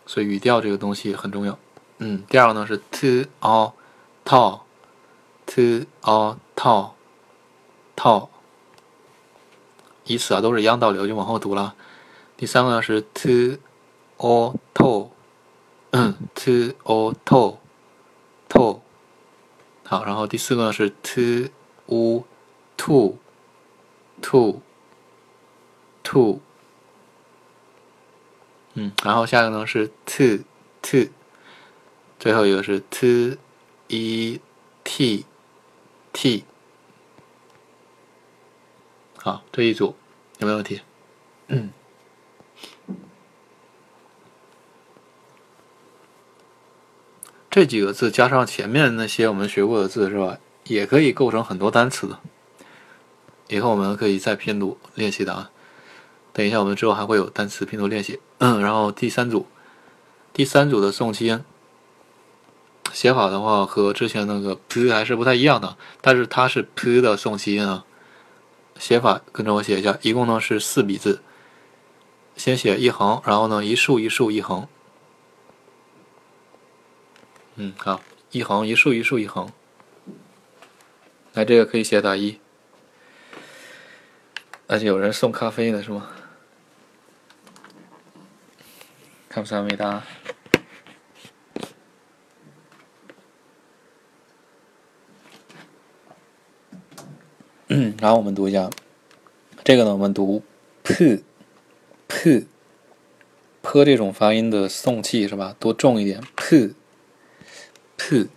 [0.05, 1.57] 所以语调这个东西很重要。
[1.99, 3.73] 嗯，第二个呢是 t o
[4.25, 4.61] t
[5.47, 6.91] t o t
[7.95, 8.29] t
[10.05, 11.77] 以此啊，都是一样道理，我就往后读了。
[12.37, 13.61] 第三个呢是 to
[14.19, 18.81] or to，to or to，to。
[19.85, 21.53] 好，然后第四个呢是 to
[21.87, 22.25] u
[26.11, 26.41] two，。
[28.75, 30.45] 嗯，然后下一个呢是 to
[30.83, 31.09] to，
[32.19, 33.37] 最后一个是 to
[33.89, 34.41] e
[34.83, 35.25] t
[36.13, 36.45] t。
[39.19, 39.95] 好，这一组。
[40.39, 40.81] 有没有问题？
[41.49, 41.71] 嗯，
[47.51, 52.19] 这几个字加上前面那些我们学过的字是吧，也可以构成很多单词的。
[53.49, 55.51] 以后我们可以再拼读练习的啊。
[56.33, 58.21] 等一下，我们之后还会有单词拼读练习。
[58.39, 59.47] 嗯，然后第三组，
[60.33, 61.45] 第三组的送气音
[62.93, 67.85] 写法的话，和之前那个 p 还是不太一样的，但是它是 p 的送气音啊。
[68.79, 71.21] 写法跟着我写一下，一共呢是四笔字。
[72.37, 74.67] 先写一横，然后呢一竖一竖一横。
[77.57, 79.53] 嗯，好，一横一竖一竖一横。
[81.35, 82.39] 来，这个可以写打一。
[84.67, 86.09] 而且有人送咖啡呢，是吗？
[89.33, 90.03] 看不上没哒。
[97.69, 98.69] 嗯，然后我们读一下，
[99.63, 100.43] 这个呢，我们读
[100.83, 102.45] p，p，p
[103.85, 105.55] 这种发音的送气是吧？
[105.61, 106.75] 多重一点，p
[107.97, 108.29] p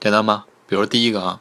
[0.00, 0.46] 简单吗？
[0.66, 1.40] 比如第一个啊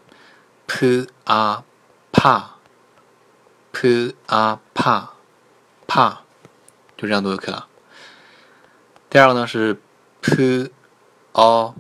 [0.68, 1.64] ，p a
[2.12, 5.08] pa，p a pa
[5.88, 6.18] pa，
[6.96, 7.68] 就这样读就可以了。
[9.10, 9.76] 第二个呢是
[10.22, 10.70] p
[11.32, 11.74] o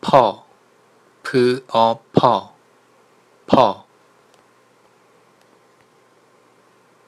[0.00, 0.44] p o
[1.24, 2.52] p o p o
[3.44, 3.84] p o。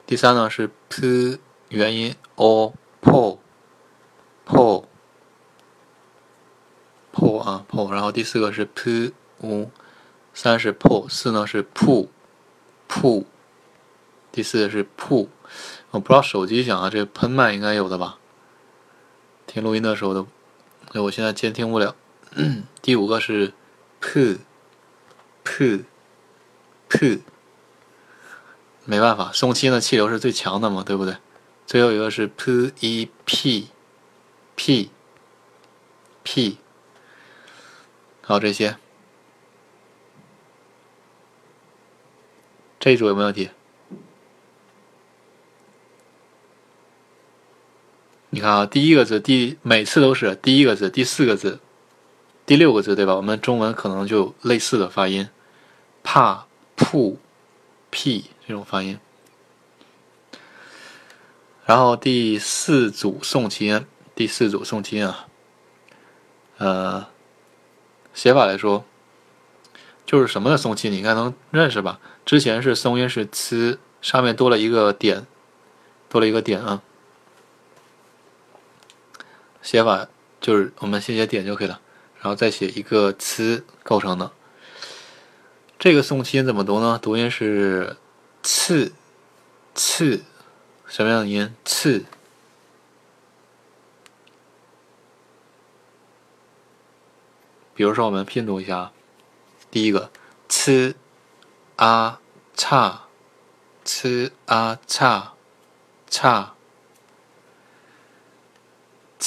[0.05, 1.39] 第三呢是 p
[1.69, 3.39] 元音 o p
[4.43, 4.83] p
[7.13, 9.71] p 啊 p，然后第四个是 p u，
[10.33, 12.09] 三是 p o 四呢是 p
[12.89, 13.25] p，
[14.29, 15.29] 第四个是 p，
[15.91, 18.18] 我不知道手机响啊，这喷麦应该有的吧？
[19.49, 20.23] 听录音的时候的，
[21.01, 21.95] 我现在监听不了。
[22.83, 23.51] 第五个是
[23.99, 24.37] p
[25.43, 25.85] p
[26.87, 27.23] p。
[28.85, 31.17] 没办法，送气的气流是最强的嘛，对不对？
[31.65, 33.69] 最后一个是 p e p
[34.55, 34.91] p
[36.23, 36.57] p，
[38.21, 38.77] 好这些，
[42.79, 43.49] 这一组有没有问题？
[48.29, 51.59] 你看啊，第一个字，第每次都是第一个字，第四个字，
[52.45, 53.15] 第六个字，对吧？
[53.15, 55.29] 我们中文可能就类似的发音，
[56.03, 57.17] 怕、铺、
[57.89, 58.25] p。
[58.47, 58.97] 这种发音，
[61.67, 65.27] 然后第四组送气音，第四组送气音啊，
[66.57, 67.07] 呃，
[68.11, 68.83] 写法来说，
[70.03, 71.99] 就是什么的送气，你应该能认识吧？
[72.25, 75.27] 之前是松音是呲，上面多了一个点，
[76.09, 76.81] 多了一个点啊。
[79.61, 80.07] 写法
[80.41, 81.79] 就是我们先写点就可以了，
[82.15, 84.31] 然后再写一个呲构成的。
[85.77, 86.99] 这个送气音怎么读呢？
[87.01, 87.97] 读音是。
[88.41, 88.93] 次，
[89.75, 90.23] 次，
[90.87, 91.53] 什么样的音？
[91.65, 92.05] 次。
[97.75, 98.93] 比如说，我们拼读一下，
[99.69, 100.09] 第一个，
[100.47, 100.95] 呲，
[101.75, 102.21] 啊，
[102.55, 103.07] 差，
[103.83, 105.33] 呲，啊，差，
[106.09, 106.55] 差，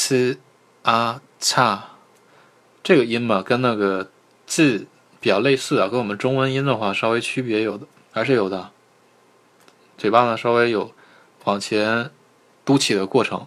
[0.03, 0.39] 呲，
[0.83, 1.91] 啊，差，
[2.83, 4.11] 这个音吧，跟那个
[4.47, 4.87] 字
[5.21, 8.73] 比较类似啊，跟我们中文音的话，稍微区别有的，还是有的。
[9.97, 10.93] 嘴巴呢稍微有
[11.45, 12.11] 往前
[12.65, 13.47] 嘟起的过程，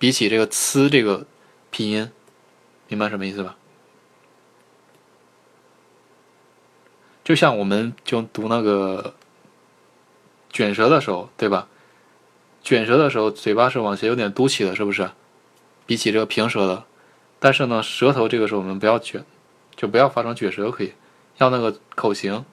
[0.00, 1.26] 比起这个“呲”这个
[1.70, 2.10] 拼音，
[2.88, 3.56] 明白什么意思吧？
[7.22, 9.14] 就像我们就读那个
[10.50, 11.68] 卷舌的时候，对吧？
[12.64, 15.08] 卷舌的时候，嘴巴是往前有点嘟起的，是不是？
[15.86, 16.84] 比起这个平舌的，
[17.38, 19.24] 但是呢，舌头这个时候我们不要卷，
[19.74, 20.94] 就不要发成卷舌，可以
[21.38, 22.44] 要那个口型。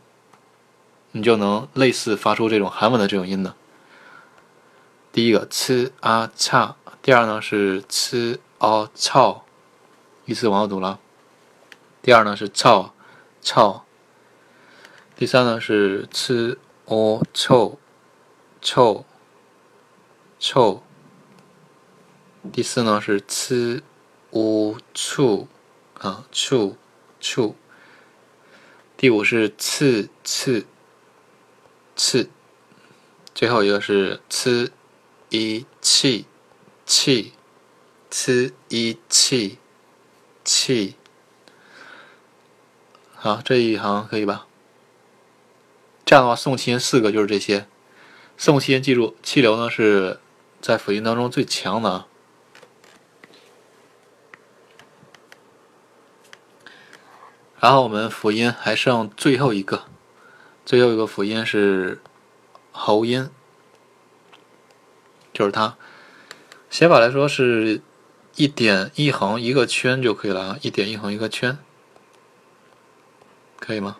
[1.12, 3.56] 你就能类似发出这种韩文的这种音的。
[5.12, 9.44] 第一个吃啊差，第二呢是吃哦操，
[10.26, 11.00] 依次往后读了。
[12.04, 12.94] 第二呢是 c a o
[13.42, 13.82] c a o，，
[15.16, 17.80] 第三呢是吃哦臭
[18.62, 19.04] 臭
[20.40, 20.84] 臭，
[22.52, 23.84] 第四呢是吃
[24.32, 25.48] 哦醋
[25.96, 26.78] 啊醋
[27.20, 27.56] 醋，
[28.98, 30.66] 第五是刺刺。
[32.02, 32.30] 次，
[33.36, 34.72] 最后一个是吃
[35.28, 36.26] 一气
[36.86, 37.34] 气，
[38.10, 39.58] 吃一气
[40.46, 40.96] 气。
[43.16, 44.48] 好，这一行可以吧？
[46.06, 47.68] 这样的话，送气音四个就是这些。
[48.38, 50.22] 送气音记住，气流呢是
[50.62, 52.08] 在辅音当中最强的啊。
[57.60, 59.84] 然后我们辅音还剩最后一个。
[60.66, 62.02] 最后一个辅音是
[62.72, 63.30] 喉音，
[65.34, 65.76] 就是它。
[66.70, 67.82] 写法来说是
[68.36, 71.58] 一点一横一个圈就可以了啊，一点一横一个圈，
[73.60, 73.98] 可以吗？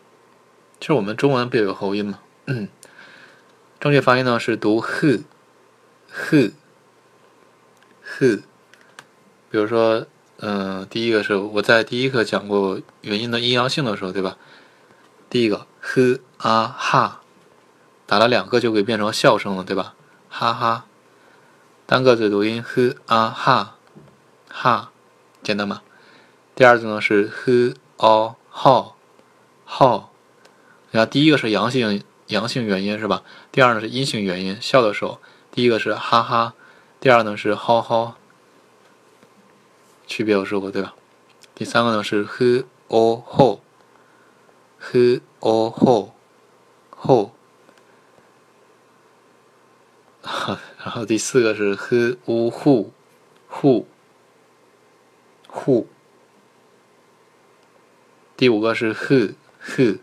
[0.80, 2.20] 其实我们中文不也有喉音吗？
[2.46, 2.70] 嗯
[3.80, 6.54] 正确发音呢是读 h，h，h。
[9.50, 10.06] 比如说，
[10.42, 14.38] 嗯，第一个是我在第一课讲过元音的阴阳性的时候，对吧？
[15.30, 16.20] 第一个 h。
[16.40, 17.20] 啊哈，
[18.06, 19.94] 打了两个就可以变成笑声了，对吧？
[20.30, 20.86] 哈哈，
[21.86, 23.76] 单个字读音 h 啊哈，
[24.48, 24.92] 哈，
[25.44, 25.82] 简单吗？
[26.56, 28.96] 第二字呢是 h o h
[29.66, 30.10] h
[30.92, 33.22] 你看第一个是阳性阳性元音是吧？
[33.52, 35.20] 第二呢是阴性元音，笑的时候，
[35.52, 36.54] 第一个是哈哈，
[37.02, 38.14] 第二呢是 h h
[40.10, 40.96] 区别有说过对吧？
[41.54, 43.62] 第三个呢是 h o h，h
[45.40, 46.12] o h。
[47.02, 47.32] 后，
[50.84, 52.92] 然后第四个是 h u h
[53.62, 53.86] u
[55.48, 55.86] h。
[58.36, 60.00] 第五个是 h h，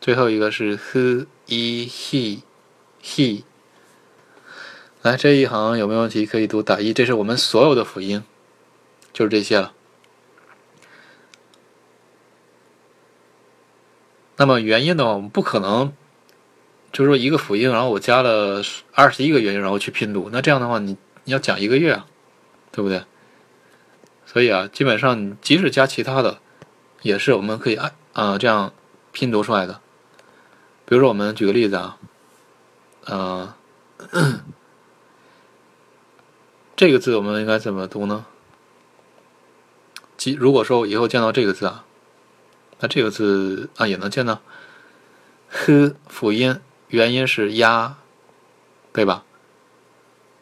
[0.00, 2.40] 最后一个是 h i he
[3.02, 3.42] he。
[5.02, 6.24] 来，这一行有没有问题？
[6.24, 6.94] 可以读打一。
[6.94, 8.24] 这是我们所有的辅音，
[9.12, 9.72] 就是这些了。
[14.36, 15.92] 那么元音的话，我们不可能，
[16.92, 20.30] 就是说一个辅音，然后我加了二十一个元音，然后去拼读。
[20.32, 22.06] 那这样的话，你你要讲一个月啊，
[22.72, 23.04] 对不对？
[24.26, 26.40] 所以啊，基本上你即使加其他的。
[27.02, 28.74] 也是我们可以按啊这样
[29.10, 29.80] 拼读出来的。
[30.84, 31.98] 比如说，我们举个例子啊，
[33.06, 33.54] 呃，
[36.76, 38.26] 这个字我们应该怎么读呢？
[40.20, 41.86] 即如果说以后见到这个字啊，
[42.80, 44.42] 那这个字啊也能见到
[45.48, 47.96] ，h 辅音元音是呀，
[48.92, 49.24] 对吧？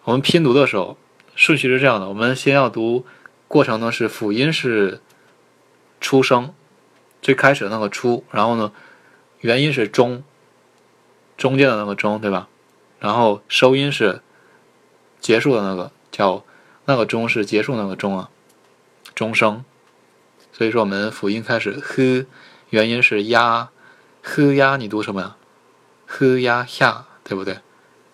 [0.02, 0.98] 我们拼读的时候
[1.36, 3.06] 顺序是这样的：我们先要读
[3.46, 5.00] 过程呢是辅音是。
[6.00, 6.54] 出声，
[7.20, 8.70] 最开始的那个出，然后呢，
[9.40, 10.22] 元音是中，
[11.36, 12.48] 中间的那个中，对吧？
[13.00, 14.22] 然后收音是
[15.20, 16.44] 结束的那个，叫
[16.84, 18.30] 那个中是结束那个中啊，
[19.18, 19.64] 中声。
[20.52, 22.26] 所以说我们辅音开始，h
[22.70, 23.70] 元音是呀
[24.22, 25.36] ，h 呀，你读什么呀
[26.06, 27.58] ？h 呀下，对不对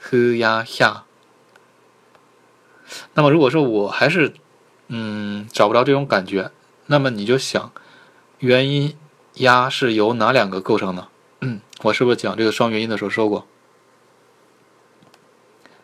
[0.01, 1.05] ？h 呀下。
[3.13, 4.33] 那么如果说我还是
[4.89, 6.51] 嗯找不着这种感觉。
[6.87, 7.73] 那么你就想，
[8.39, 8.97] 元音
[9.35, 11.09] 呀是由哪两个构成的？
[11.41, 13.47] 嗯，我是不是讲这个双元音的时候说过？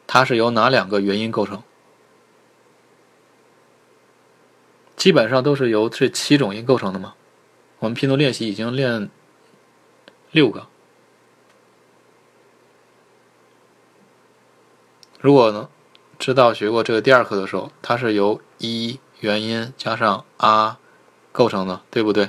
[0.07, 1.63] 它是由哪两个元音构成？
[5.01, 7.15] 基本上都是由这七种音构成的嘛。
[7.79, 9.09] 我们拼读练习已经练
[10.31, 10.67] 六个。
[15.19, 15.71] 如果呢，
[16.19, 20.79] 知道学过这个第二课的时候，它是由一元音加上啊。
[21.33, 22.29] 构成的，对不对？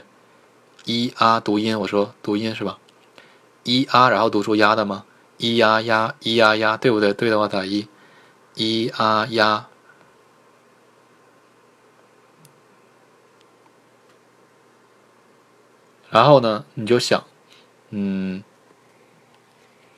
[0.86, 2.78] 一啊读音，我说读音是吧？
[3.64, 5.04] 一啊，然后读出呀的吗？
[5.36, 7.12] 一呀呀，一呀呀，对不对？
[7.12, 7.90] 对的话打一。
[8.56, 9.68] 一啊呀。
[16.12, 17.24] 然后呢，你就想，
[17.90, 18.44] 嗯，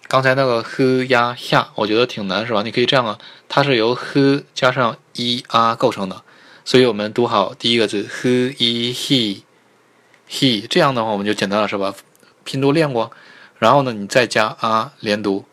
[0.08, 2.62] 刚才那个 h 呀下，我觉得挺难，是吧？
[2.62, 3.18] 你可以这样啊，
[3.50, 6.24] 它是由 h 加上一啊构成的。
[6.64, 9.42] 所以我们读好第一个字，he he
[10.30, 11.94] he，这样的话我们就简单了，是吧？
[12.46, 13.12] 拼读练过，
[13.58, 15.46] 然后呢，你再加啊连读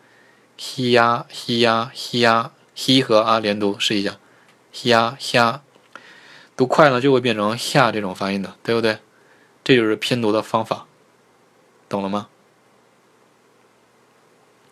[0.58, 4.18] ，he 呀 he 呀 h 呀 h 和啊连读，试一下
[4.74, 5.60] ，he 呀 he，
[6.54, 8.98] 读快了就会变成下这种发音的，对不对？
[9.70, 10.88] 这就是拼读的方法，
[11.88, 12.26] 懂了吗？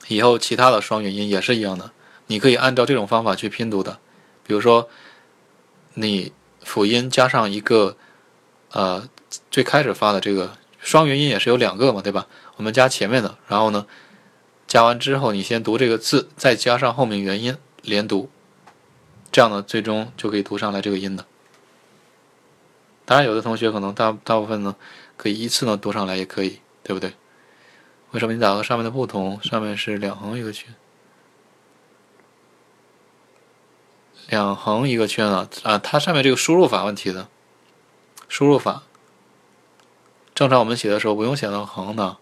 [0.08, 1.92] 以后其他的双元音也是一样的，
[2.26, 4.00] 你可以按照这种方法去拼读的，
[4.44, 4.90] 比如说。
[5.94, 7.96] 你辅音加上一个，
[8.70, 9.08] 呃，
[9.50, 12.26] 最开始发的这个双元音也是有两个嘛，对吧？
[12.56, 13.86] 我们加前面的，然后呢，
[14.66, 18.30] 加完之后你先读这个字，再加上后面元音连读，
[19.30, 21.24] 这样呢，最终就可以读上来这个音的。
[23.08, 24.76] 当然，有的同学可能大大部分呢，
[25.16, 27.14] 可以依次呢读上来也可以，对不对？
[28.10, 29.42] 为什么你打和上面的不同？
[29.42, 30.74] 上面是两横一个圈。
[34.28, 35.78] 两横一个圈啊啊！
[35.78, 37.28] 它上面这个输入法问题的，
[38.28, 38.82] 输入法
[40.34, 42.18] 正常我们写的时候不用写到横的，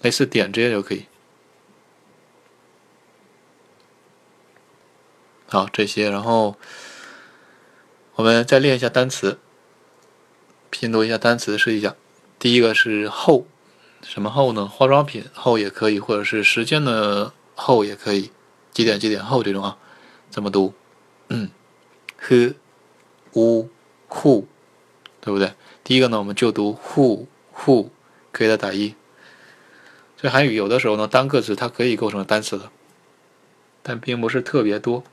[0.00, 1.06] 类似点这些就可以。
[5.46, 6.56] 好，这些，然后
[8.14, 9.38] 我们再练一下单词，
[10.72, 11.94] 拼读一下单词，试一下。
[12.38, 13.44] 第一个是后，
[14.02, 14.66] 什么后呢？
[14.66, 18.30] 化妆品后也可以，或者是时间的后也可以，
[18.72, 19.76] 几点几点后这种啊，
[20.30, 20.72] 怎么读？
[21.28, 21.50] 嗯
[22.18, 22.54] ，h
[23.34, 23.68] u
[24.08, 24.46] who，
[25.20, 25.52] 对不对？
[25.84, 27.90] 第一个呢，我们就读 who who，
[28.32, 28.94] 可以的打一。
[30.16, 32.70] 这韩语有的时候呢，单个词它可以构成单词的，
[33.82, 35.04] 但并不是特别多。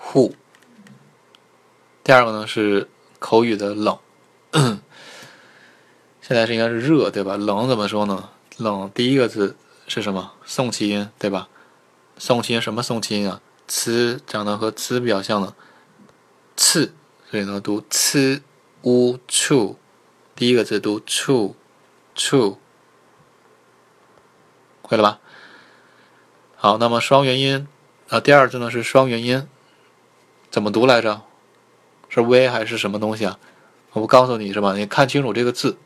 [0.00, 0.32] who。
[2.08, 2.88] 第二个呢是
[3.18, 3.98] 口语的冷，
[6.22, 7.36] 现在是应该是热，对吧？
[7.36, 8.30] 冷怎么说呢？
[8.56, 9.54] 冷第一个字
[9.88, 10.32] 是什么？
[10.46, 11.50] 送气音，对吧？
[12.16, 13.42] 送气音什么送气音啊？
[13.68, 15.52] 呲长得和呲比较像的，
[16.56, 16.94] 刺，
[17.30, 18.40] 所以呢读呲
[18.84, 19.76] 乌处，
[20.34, 21.56] 第一个字读处
[22.14, 22.58] 处，
[24.80, 25.20] 会了吧？
[26.56, 27.68] 好，那么双元音
[28.08, 29.46] 啊，第二字呢是双元音，
[30.50, 31.27] 怎么读来着？
[32.08, 33.38] 是 v 还是什么东西啊？
[33.92, 34.74] 我不告诉你是吧？
[34.76, 35.76] 你看清楚这个字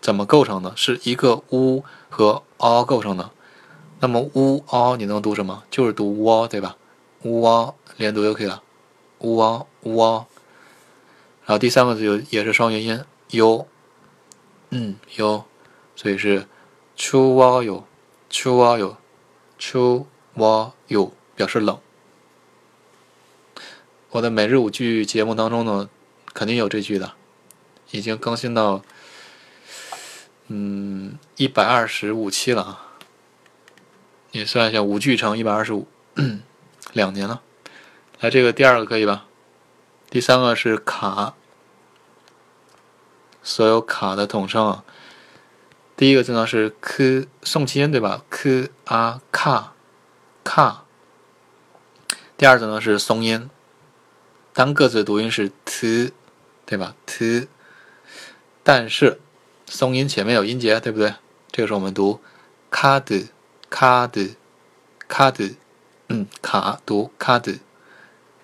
[0.00, 3.30] 怎么构成的，是一个 u 和 a 构成的。
[4.00, 5.64] 那么 u o 你能读什么？
[5.70, 6.76] 就是读 w 对吧
[7.22, 8.62] ？u o 连读就可以了。
[9.18, 10.26] 哇哇。
[11.44, 13.66] 然后第三个字有也是双元音，u，
[14.70, 15.44] 嗯，u，
[15.96, 16.46] 所以是
[16.96, 20.04] chu wa yu，chu wa yu，chu
[20.36, 21.78] wa yu 表示冷。
[24.10, 25.90] 我的每日五句节目当中呢，
[26.32, 27.12] 肯定有这句的，
[27.90, 28.82] 已经更新到
[30.46, 32.84] 嗯一百二十五期了啊。
[34.30, 35.86] 你算一下，五句乘一百二十五，
[36.94, 37.42] 两年了。
[38.20, 39.26] 来，这个第二个可以吧？
[40.08, 41.34] 第三个是卡，
[43.42, 44.84] 所有卡的统称啊。
[45.96, 49.74] 第一个字呢是 k，送气音对吧？k 啊卡
[50.42, 50.84] 卡。
[52.38, 53.50] 第二字呢是松音。
[54.58, 56.10] 单个字读音是 t，
[56.66, 57.46] 对吧？t，
[58.64, 59.20] 但是
[59.66, 61.14] 松音前面有音节，对不对？
[61.52, 62.18] 这个时候我们读
[62.68, 63.28] 卡的
[63.70, 64.34] 卡的
[65.06, 65.54] 卡的，
[66.08, 67.60] 嗯，卡读卡的，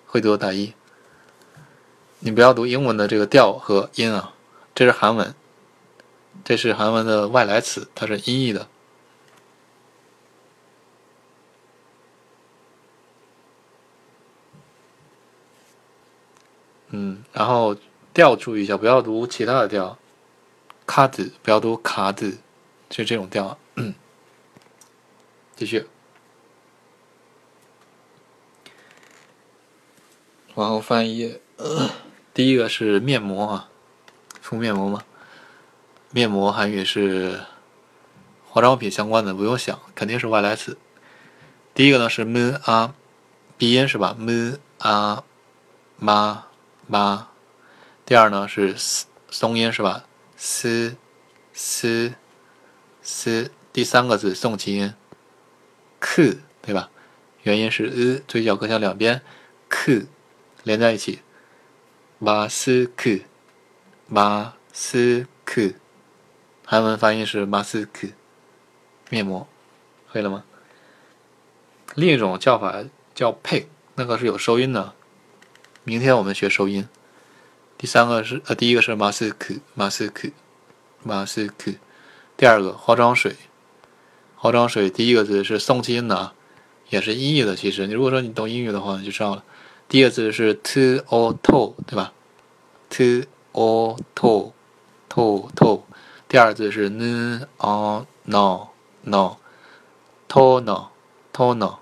[0.05, 0.73] 会读打一。
[2.19, 4.33] 你不要读英文的这个调和音啊，
[4.73, 5.35] 这是韩文，
[6.45, 8.69] 这是韩文的外来词，它是音译的。
[16.97, 17.75] 嗯，然后
[18.13, 19.97] 调注意一下，不要读其他的调，
[20.85, 22.37] 卡子不要读卡子，
[22.89, 23.57] 就这种调。
[23.75, 23.93] 嗯，
[25.57, 25.87] 继续，
[30.53, 31.41] 往后翻一页。
[32.33, 33.69] 第一个是面膜啊，
[34.39, 35.03] 敷面膜吗？
[36.11, 37.41] 面膜韩语是
[38.47, 40.77] 化妆品相关的，不用想，肯定是外来词。
[41.73, 42.95] 第一个呢是 m 啊，
[43.57, 45.25] 鼻音是吧？m 啊
[45.99, 46.54] ，ma。
[46.87, 47.29] 妈，
[48.05, 48.75] 第二呢是
[49.29, 50.05] 松音是吧
[50.37, 50.95] ？s
[51.53, 52.13] s
[53.01, 54.93] s，第三个字送气音
[55.99, 56.89] ，k 对吧？
[57.43, 59.21] 元音是 e，嘴角各向两边
[59.69, 60.05] ，k
[60.63, 61.21] 连在一起
[62.21, 63.23] ，mask
[64.11, 65.75] mask，
[66.65, 68.13] 韩文发音是 mask，
[69.09, 69.47] 面膜，
[70.07, 70.43] 会了吗？
[71.95, 72.83] 另一种叫法
[73.13, 74.93] 叫配，那个是有收音的。
[75.87, 76.89] 明天我们学收音。
[77.77, 80.29] 第三个是呃，第一个是马斯克，马斯克，
[81.03, 81.73] 马斯克。
[82.35, 83.35] 第二个化妆水，
[84.35, 86.31] 化妆水第一个字是送气音的，
[86.89, 87.55] 也是音译的。
[87.55, 89.43] 其实你如果说你懂英语的话，你就知道了。
[89.87, 92.11] 第一个字是 to or to，对吧
[92.89, 95.83] ？to or to，to to。
[96.27, 98.69] 第二字是 n o no
[99.03, 100.87] no，to no
[101.31, 101.75] to no。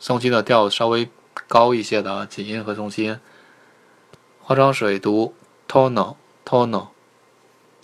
[0.00, 1.10] 送气的调稍微。
[1.48, 3.18] 高一些的啊，紧音和重音。
[4.42, 5.34] 化妆水读
[5.68, 6.88] tono tono，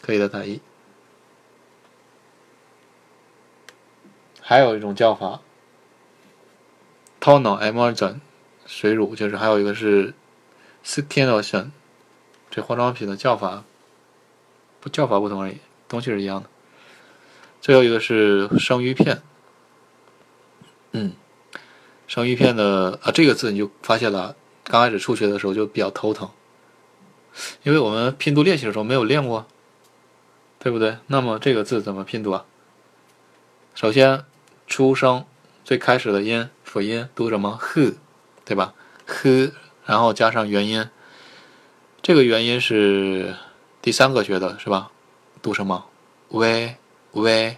[0.01, 0.61] 可以的打一。
[4.41, 5.41] 还有一种叫法
[7.21, 8.21] tono emulsion，
[8.67, 10.15] 水乳就是还有一个是
[10.85, 11.71] skin lotion，
[12.51, 13.65] 这化妆品的叫法
[14.81, 15.59] 不叫法不同而已，
[15.89, 16.49] 东西是一样的。
[17.61, 19.23] 最后一个是生鱼片，
[20.93, 21.13] 嗯。
[22.13, 26.29] 生鱼片的啊，这个字你就发现了，刚开始初学的时候就比较头疼，
[27.63, 29.47] 因为我们拼读练习的时候没有练过，
[30.59, 30.99] 对不对？
[31.07, 32.45] 那么这个字怎么拼读啊？
[33.75, 34.27] 首先，
[34.67, 35.25] 出生
[35.65, 37.95] 最开始的音辅音读什么？h，
[38.45, 38.75] 对吧
[39.07, 39.53] ？h，
[39.87, 40.87] 然后加上元音，
[42.03, 43.35] 这个元音是
[43.81, 44.91] 第三个学的是吧？
[45.41, 45.87] 读什么
[46.29, 46.77] ？v
[47.13, 47.57] v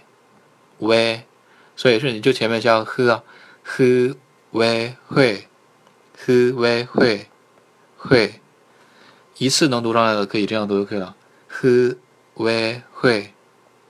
[0.77, 1.23] v，
[1.75, 3.21] 所以是你就前面加个 h 啊
[3.65, 4.15] ，h。
[4.55, 5.49] 会会
[6.17, 7.27] ，h 会会
[7.97, 8.39] 会，
[9.37, 11.13] 一次能读上来的可以这样读就可以了。
[11.49, 11.97] h
[12.33, 13.33] 会会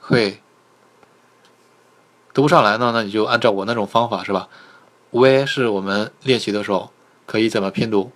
[0.00, 0.42] 会，
[2.34, 4.48] 读不上来呢，那你就按照我那种方法是吧
[5.12, 6.90] ？v 是我们练习的时候
[7.26, 8.10] 可以怎么拼读？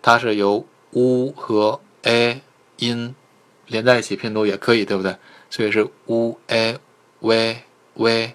[0.00, 2.40] 它是由 u 和 a
[2.78, 3.14] 音
[3.66, 5.16] 连在一起拼读也可以，对不对？
[5.50, 6.78] 所以是 u a
[7.20, 7.62] v
[7.94, 8.34] v，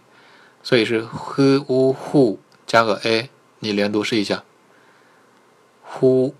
[0.61, 2.37] 所以是 h u h。
[2.67, 4.43] 加个 a，你连读试一下。
[5.81, 6.35] 呼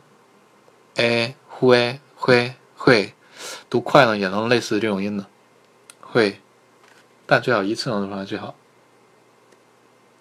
[0.96, 3.14] ，a，呼 a，会会，
[3.70, 5.26] 读快了也能类似这种音的，
[6.02, 6.42] 会，
[7.26, 8.56] 但最好一次能读出来最好。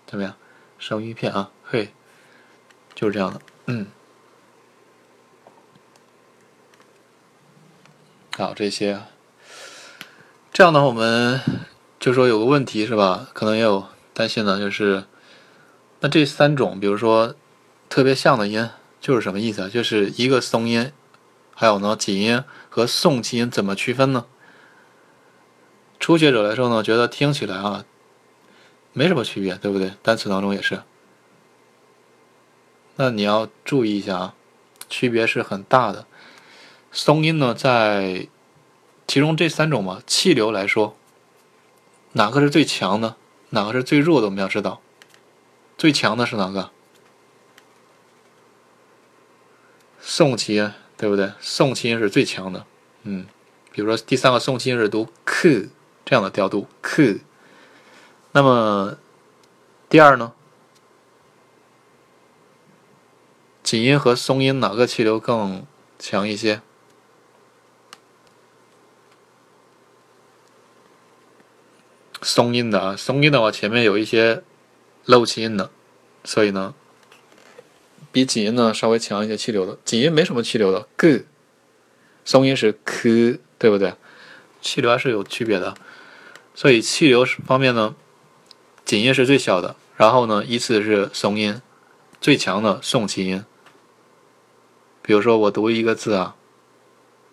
[0.07, 0.37] 怎么样？
[0.79, 1.93] 生鱼片啊，会，
[2.95, 3.89] 就是这样的，嗯。
[8.39, 9.03] 好，这些，
[10.53, 11.41] 这样的话我们
[11.99, 13.29] 就说有个问题是吧？
[13.33, 15.05] 可能也有担心的，就是。
[16.01, 17.35] 那这三种，比如说
[17.89, 18.69] 特别像的音，
[19.01, 19.69] 就是什么意思啊？
[19.69, 20.93] 就是一个松音，
[21.55, 24.27] 还有呢紧音和送气音怎么区分呢？
[25.99, 27.85] 初学者来说呢，觉得听起来啊
[28.93, 29.93] 没什么区别，对不对？
[30.03, 30.83] 单词当中也是。
[32.97, 34.35] 那你要注意一下啊，
[34.89, 36.07] 区别是很大的。
[36.93, 38.29] 松音呢，在
[39.07, 40.97] 其中这三种嘛，气流来说，
[42.13, 43.17] 哪个是最强的？
[43.51, 44.27] 哪个是最弱的？
[44.27, 44.81] 我们要知道，
[45.77, 46.71] 最强的是哪个？
[50.01, 51.33] 送气音，对不对？
[51.41, 52.65] 送气是最强的。
[53.03, 53.27] 嗯，
[53.73, 55.69] 比如说第三个送气是读 k
[56.05, 57.21] 这样的调度 k。
[58.33, 58.97] 那么
[59.89, 60.33] 第二呢？
[63.63, 65.67] 紧音和松音哪个气流更
[65.99, 66.63] 强一些？
[72.23, 74.43] 松音的啊，松音的话前面有一些
[75.07, 75.71] 漏气音的，
[76.25, 76.75] 所以呢，
[78.13, 79.79] 比紧音呢稍微强一些气流的。
[79.85, 81.25] 紧音没什么气流的，g，
[82.25, 83.95] 松音是 k，对不对？
[84.61, 85.77] 气流还是有区别的，
[86.55, 87.95] 所以气流方面呢，
[88.85, 91.63] 紧音是最小的，然后呢依次是松音，
[92.21, 93.45] 最强的送气音。
[95.03, 96.35] 比如说我读一个字啊，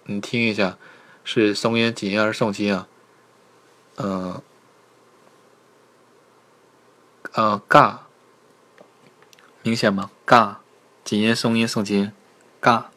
[0.06, 0.78] 你听一下，
[1.24, 2.88] 是松音、紧音还是送气音啊？
[3.96, 4.42] 嗯，
[7.36, 8.06] 呃嘎，
[9.64, 10.12] 明显吗？
[10.24, 10.62] 嘎，
[11.04, 12.12] 紧音、松音、送紧音，
[12.60, 12.92] 嘎。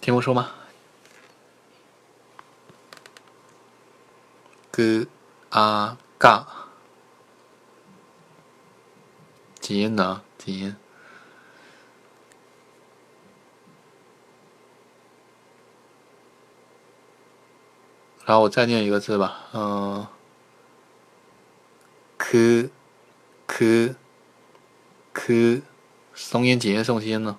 [0.00, 0.50] 听我说吗
[4.72, 5.06] ？g
[5.50, 6.44] a ga，
[9.60, 10.81] 紧音的紧音。
[18.24, 20.06] 然后我再念一个字吧，嗯
[22.16, 22.70] ，k
[23.46, 23.94] k
[25.12, 25.62] k，
[26.14, 27.38] 松音、紧音、送气音呢？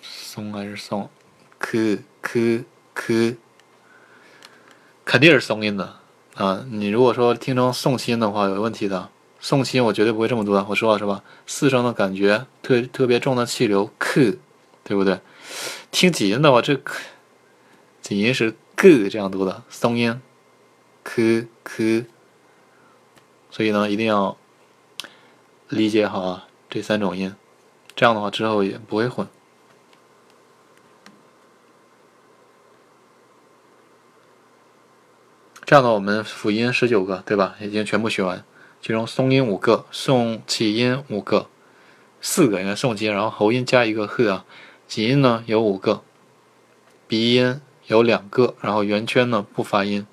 [0.00, 1.10] 松还是松
[1.58, 2.64] ？k k
[2.94, 3.36] k，
[5.04, 5.96] 肯定是松音的
[6.36, 6.64] 啊！
[6.70, 9.10] 你如果说听成送气音的话，有问题的。
[9.42, 11.24] 送气我绝对不会这么读的，我说了是吧？
[11.48, 14.38] 四声的感觉特特别重的气流 k，
[14.84, 15.18] 对不对？
[15.90, 16.80] 听几音的话，这
[18.00, 20.22] 几音是 g 这样读的，松音
[21.02, 22.06] k k，
[23.50, 24.36] 所以呢，一定要
[25.68, 27.34] 理解好啊这三种音，
[27.96, 29.26] 这样的话之后也不会混。
[35.64, 37.56] 这样的我们辅音十九个，对吧？
[37.60, 38.44] 已经全部学完，
[38.82, 41.46] 其中松音五个，送气音五个，
[42.20, 44.44] 四个应该送气，然后喉音加一个呵啊，
[44.88, 45.44] 起音呢？
[45.46, 46.02] 有五个，
[47.06, 50.04] 鼻音有两个，然后圆圈呢不发音，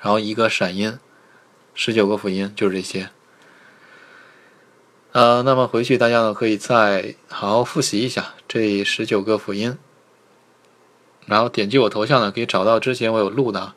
[0.00, 0.98] 然后一个闪音，
[1.72, 3.10] 十九个辅音就是这些。
[5.12, 9.78] 呃，那么回去大家呢可以再好好复习一下这十九个辅音，
[11.26, 13.74] 然后点击我头像呢可以找到之前我有录的。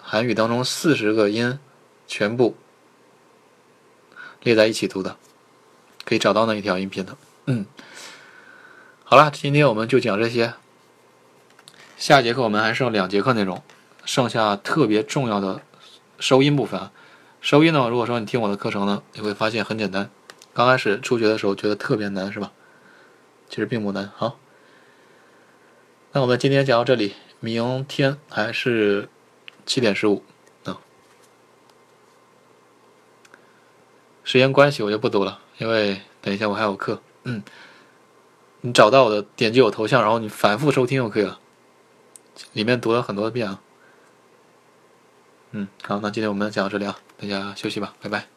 [0.00, 1.58] 韩语当中四十个音，
[2.06, 2.54] 全部
[4.42, 5.16] 列在一起读的，
[6.04, 7.16] 可以找到那一条音频的。
[7.46, 7.66] 嗯，
[9.04, 10.54] 好了，今天我们就讲这些。
[11.96, 13.62] 下节课我们还剩两节课内容，
[14.04, 15.62] 剩下特别重要的
[16.18, 16.92] 收音部分啊。
[17.40, 20.10] 收音呢，如果说你听我的课程呢，你会发现很简单。
[20.54, 22.52] 刚开始初学的时候觉得特别难，是吧？
[23.48, 24.10] 其实并不难。
[24.16, 24.38] 好，
[26.12, 29.08] 那我们今天讲到这里，明天还是。
[29.66, 30.24] 七点十五，
[30.64, 30.76] 嗯，
[34.30, 37.02] 时间关系我就不读了，因为等一下我还有课。
[37.24, 37.42] 嗯，
[38.60, 41.40] 你找到我的，点击我头像，然后你反复收听就可以了。
[42.52, 43.60] 里面读了很多遍啊。
[45.50, 48.28] 嗯，好，那今天我们讲到这里啊，大家休息吧，拜拜。